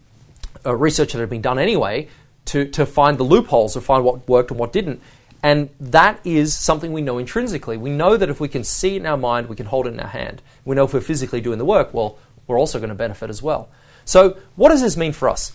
uh, 0.66 0.75
research 0.75 1.12
that 1.12 1.21
had 1.21 1.31
been 1.31 1.42
done 1.42 1.59
anyway 1.59 2.09
to, 2.47 2.64
to 2.66 2.85
find 2.85 3.18
the 3.18 3.23
loopholes, 3.23 3.75
to 3.75 3.81
find 3.81 4.05
what 4.05 4.27
worked 4.29 4.51
and 4.51 4.59
what 4.59 4.73
didn't. 4.73 5.01
And 5.42 5.68
that 5.79 6.21
is 6.25 6.57
something 6.59 6.92
we 6.92 7.03
know 7.03 7.18
intrinsically. 7.18 7.77
We 7.77 7.90
know 7.90 8.16
that 8.16 8.31
if 8.31 8.40
we 8.40 8.49
can 8.49 8.64
see 8.64 8.97
it 8.97 9.01
in 9.01 9.07
our 9.07 9.16
mind, 9.16 9.49
we 9.49 9.57
can 9.57 9.66
hold 9.66 9.87
it 9.87 9.92
in 9.92 10.01
our 10.01 10.09
hand. 10.09 10.40
We 10.64 10.75
know 10.75 10.85
if 10.85 10.95
we're 10.95 11.01
physically 11.01 11.40
doing 11.40 11.59
the 11.59 11.64
work, 11.64 11.92
well, 11.92 12.16
we're 12.47 12.59
also 12.59 12.79
going 12.79 12.88
to 12.88 12.95
benefit 12.95 13.29
as 13.29 13.42
well. 13.42 13.68
So, 14.05 14.38
what 14.57 14.71
does 14.71 14.81
this 14.81 14.97
mean 14.97 15.12
for 15.12 15.29
us? 15.29 15.53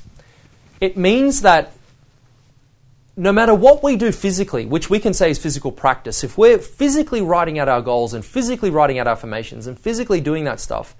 It 0.79 0.95
means 0.95 1.41
that 1.41 1.71
no 3.17 3.33
matter 3.33 3.53
what 3.53 3.83
we 3.83 3.95
do 3.95 4.11
physically, 4.11 4.67
which 4.67 4.91
we 4.91 4.99
can 4.99 5.11
say 5.11 5.31
is 5.31 5.39
physical 5.39 5.71
practice, 5.71 6.23
if 6.23 6.37
we're 6.37 6.59
physically 6.59 7.19
writing 7.19 7.57
out 7.57 7.67
our 7.67 7.81
goals 7.81 8.13
and 8.13 8.23
physically 8.23 8.69
writing 8.69 8.99
out 8.99 9.07
affirmations 9.07 9.65
and 9.65 9.77
physically 9.77 10.21
doing 10.21 10.43
that 10.43 10.59
stuff, 10.59 10.95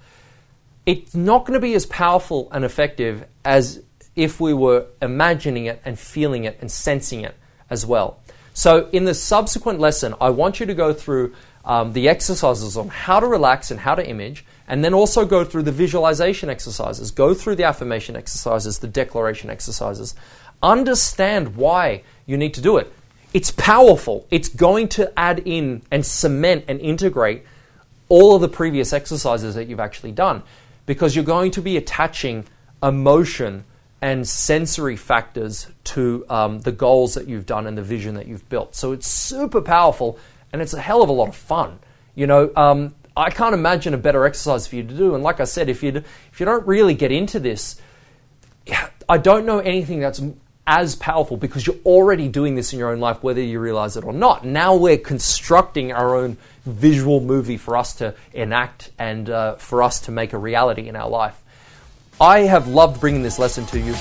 it's 0.84 1.14
not 1.14 1.46
going 1.46 1.54
to 1.54 1.60
be 1.60 1.74
as 1.74 1.86
powerful 1.86 2.48
and 2.50 2.64
effective 2.64 3.24
as 3.44 3.84
if 4.16 4.40
we 4.40 4.52
were 4.52 4.86
imagining 5.00 5.66
it 5.66 5.80
and 5.84 5.96
feeling 5.96 6.42
it 6.42 6.58
and 6.60 6.72
sensing 6.72 7.20
it 7.20 7.36
as 7.70 7.86
well. 7.86 8.18
So, 8.52 8.88
in 8.90 9.04
the 9.04 9.14
subsequent 9.14 9.78
lesson, 9.78 10.14
I 10.20 10.30
want 10.30 10.58
you 10.58 10.66
to 10.66 10.74
go 10.74 10.92
through 10.92 11.34
um, 11.64 11.92
the 11.92 12.08
exercises 12.08 12.76
on 12.76 12.88
how 12.88 13.20
to 13.20 13.26
relax 13.28 13.70
and 13.70 13.78
how 13.78 13.94
to 13.94 14.04
image, 14.04 14.44
and 14.66 14.84
then 14.84 14.94
also 14.94 15.24
go 15.24 15.44
through 15.44 15.62
the 15.62 15.72
visualization 15.72 16.50
exercises, 16.50 17.12
go 17.12 17.34
through 17.34 17.54
the 17.56 17.64
affirmation 17.64 18.16
exercises, 18.16 18.78
the 18.78 18.88
declaration 18.88 19.50
exercises. 19.50 20.16
Understand 20.62 21.56
why 21.56 22.02
you 22.26 22.36
need 22.36 22.54
to 22.54 22.60
do 22.60 22.76
it. 22.76 22.92
It's 23.34 23.50
powerful, 23.50 24.26
it's 24.30 24.48
going 24.48 24.88
to 24.88 25.12
add 25.18 25.42
in 25.44 25.82
and 25.90 26.04
cement 26.04 26.64
and 26.66 26.80
integrate 26.80 27.44
all 28.08 28.34
of 28.34 28.40
the 28.40 28.48
previous 28.48 28.92
exercises 28.92 29.54
that 29.54 29.68
you've 29.68 29.80
actually 29.80 30.12
done 30.12 30.42
because 30.86 31.14
you're 31.14 31.24
going 31.24 31.50
to 31.50 31.60
be 31.60 31.76
attaching 31.76 32.46
emotion 32.82 33.64
and 34.00 34.26
sensory 34.26 34.96
factors 34.96 35.66
to 35.84 36.24
um, 36.30 36.60
the 36.60 36.72
goals 36.72 37.14
that 37.14 37.28
you've 37.28 37.46
done 37.46 37.66
and 37.66 37.76
the 37.76 37.82
vision 37.82 38.14
that 38.14 38.26
you've 38.26 38.48
built. 38.48 38.74
So 38.74 38.92
it's 38.92 39.06
super 39.06 39.60
powerful 39.60 40.18
and 40.52 40.62
it's 40.62 40.72
a 40.72 40.80
hell 40.80 41.02
of 41.02 41.08
a 41.08 41.12
lot 41.12 41.28
of 41.28 41.36
fun. 41.36 41.78
You 42.14 42.26
know, 42.26 42.50
um, 42.56 42.94
I 43.16 43.30
can't 43.30 43.54
imagine 43.54 43.94
a 43.94 43.98
better 43.98 44.24
exercise 44.24 44.66
for 44.66 44.76
you 44.76 44.84
to 44.84 44.94
do. 44.94 45.14
And 45.14 45.22
like 45.22 45.40
I 45.40 45.44
said, 45.44 45.68
if 45.68 45.82
you 45.82 45.90
if 46.32 46.40
you 46.40 46.46
don't 46.46 46.66
really 46.66 46.94
get 46.94 47.10
into 47.12 47.40
this, 47.40 47.80
I 49.08 49.18
don't 49.18 49.44
know 49.44 49.58
anything 49.58 50.00
that's 50.00 50.22
as 50.68 50.94
powerful 50.94 51.38
because 51.38 51.66
you're 51.66 51.76
already 51.86 52.28
doing 52.28 52.54
this 52.54 52.74
in 52.74 52.78
your 52.78 52.90
own 52.90 53.00
life, 53.00 53.22
whether 53.22 53.40
you 53.40 53.58
realize 53.58 53.96
it 53.96 54.04
or 54.04 54.12
not. 54.12 54.44
Now 54.44 54.76
we're 54.76 54.98
constructing 54.98 55.92
our 55.92 56.14
own 56.14 56.36
visual 56.66 57.20
movie 57.20 57.56
for 57.56 57.74
us 57.74 57.94
to 57.94 58.14
enact 58.34 58.90
and 58.98 59.30
uh, 59.30 59.54
for 59.54 59.82
us 59.82 59.98
to 60.00 60.12
make 60.12 60.34
a 60.34 60.38
reality 60.38 60.86
in 60.86 60.94
our 60.94 61.08
life. 61.08 61.42
I 62.20 62.40
have 62.40 62.68
loved 62.68 63.00
bringing 63.00 63.22
this 63.22 63.38
lesson 63.38 63.64
to 63.66 63.80
you. 63.80 63.94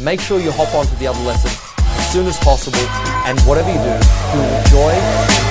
Make 0.00 0.20
sure 0.20 0.40
you 0.40 0.50
hop 0.50 0.74
on 0.74 0.86
to 0.86 0.96
the 0.96 1.06
other 1.06 1.20
lesson 1.20 1.50
as 1.98 2.12
soon 2.12 2.26
as 2.26 2.36
possible. 2.38 2.80
And 3.24 3.38
whatever 3.42 3.68
you 3.68 3.78
do, 3.78 3.94
do 4.32 4.40
enjoy, 4.58 4.94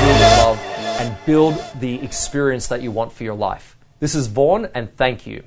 do 0.02 0.08
with 0.08 0.22
love, 0.38 0.60
and 1.00 1.18
build 1.26 1.64
the 1.80 2.02
experience 2.04 2.68
that 2.68 2.82
you 2.82 2.92
want 2.92 3.14
for 3.14 3.24
your 3.24 3.36
life. 3.36 3.78
This 4.02 4.16
is 4.16 4.28
Vaughan, 4.28 4.68
and 4.76 4.94
thank 4.98 5.26
you. 5.26 5.44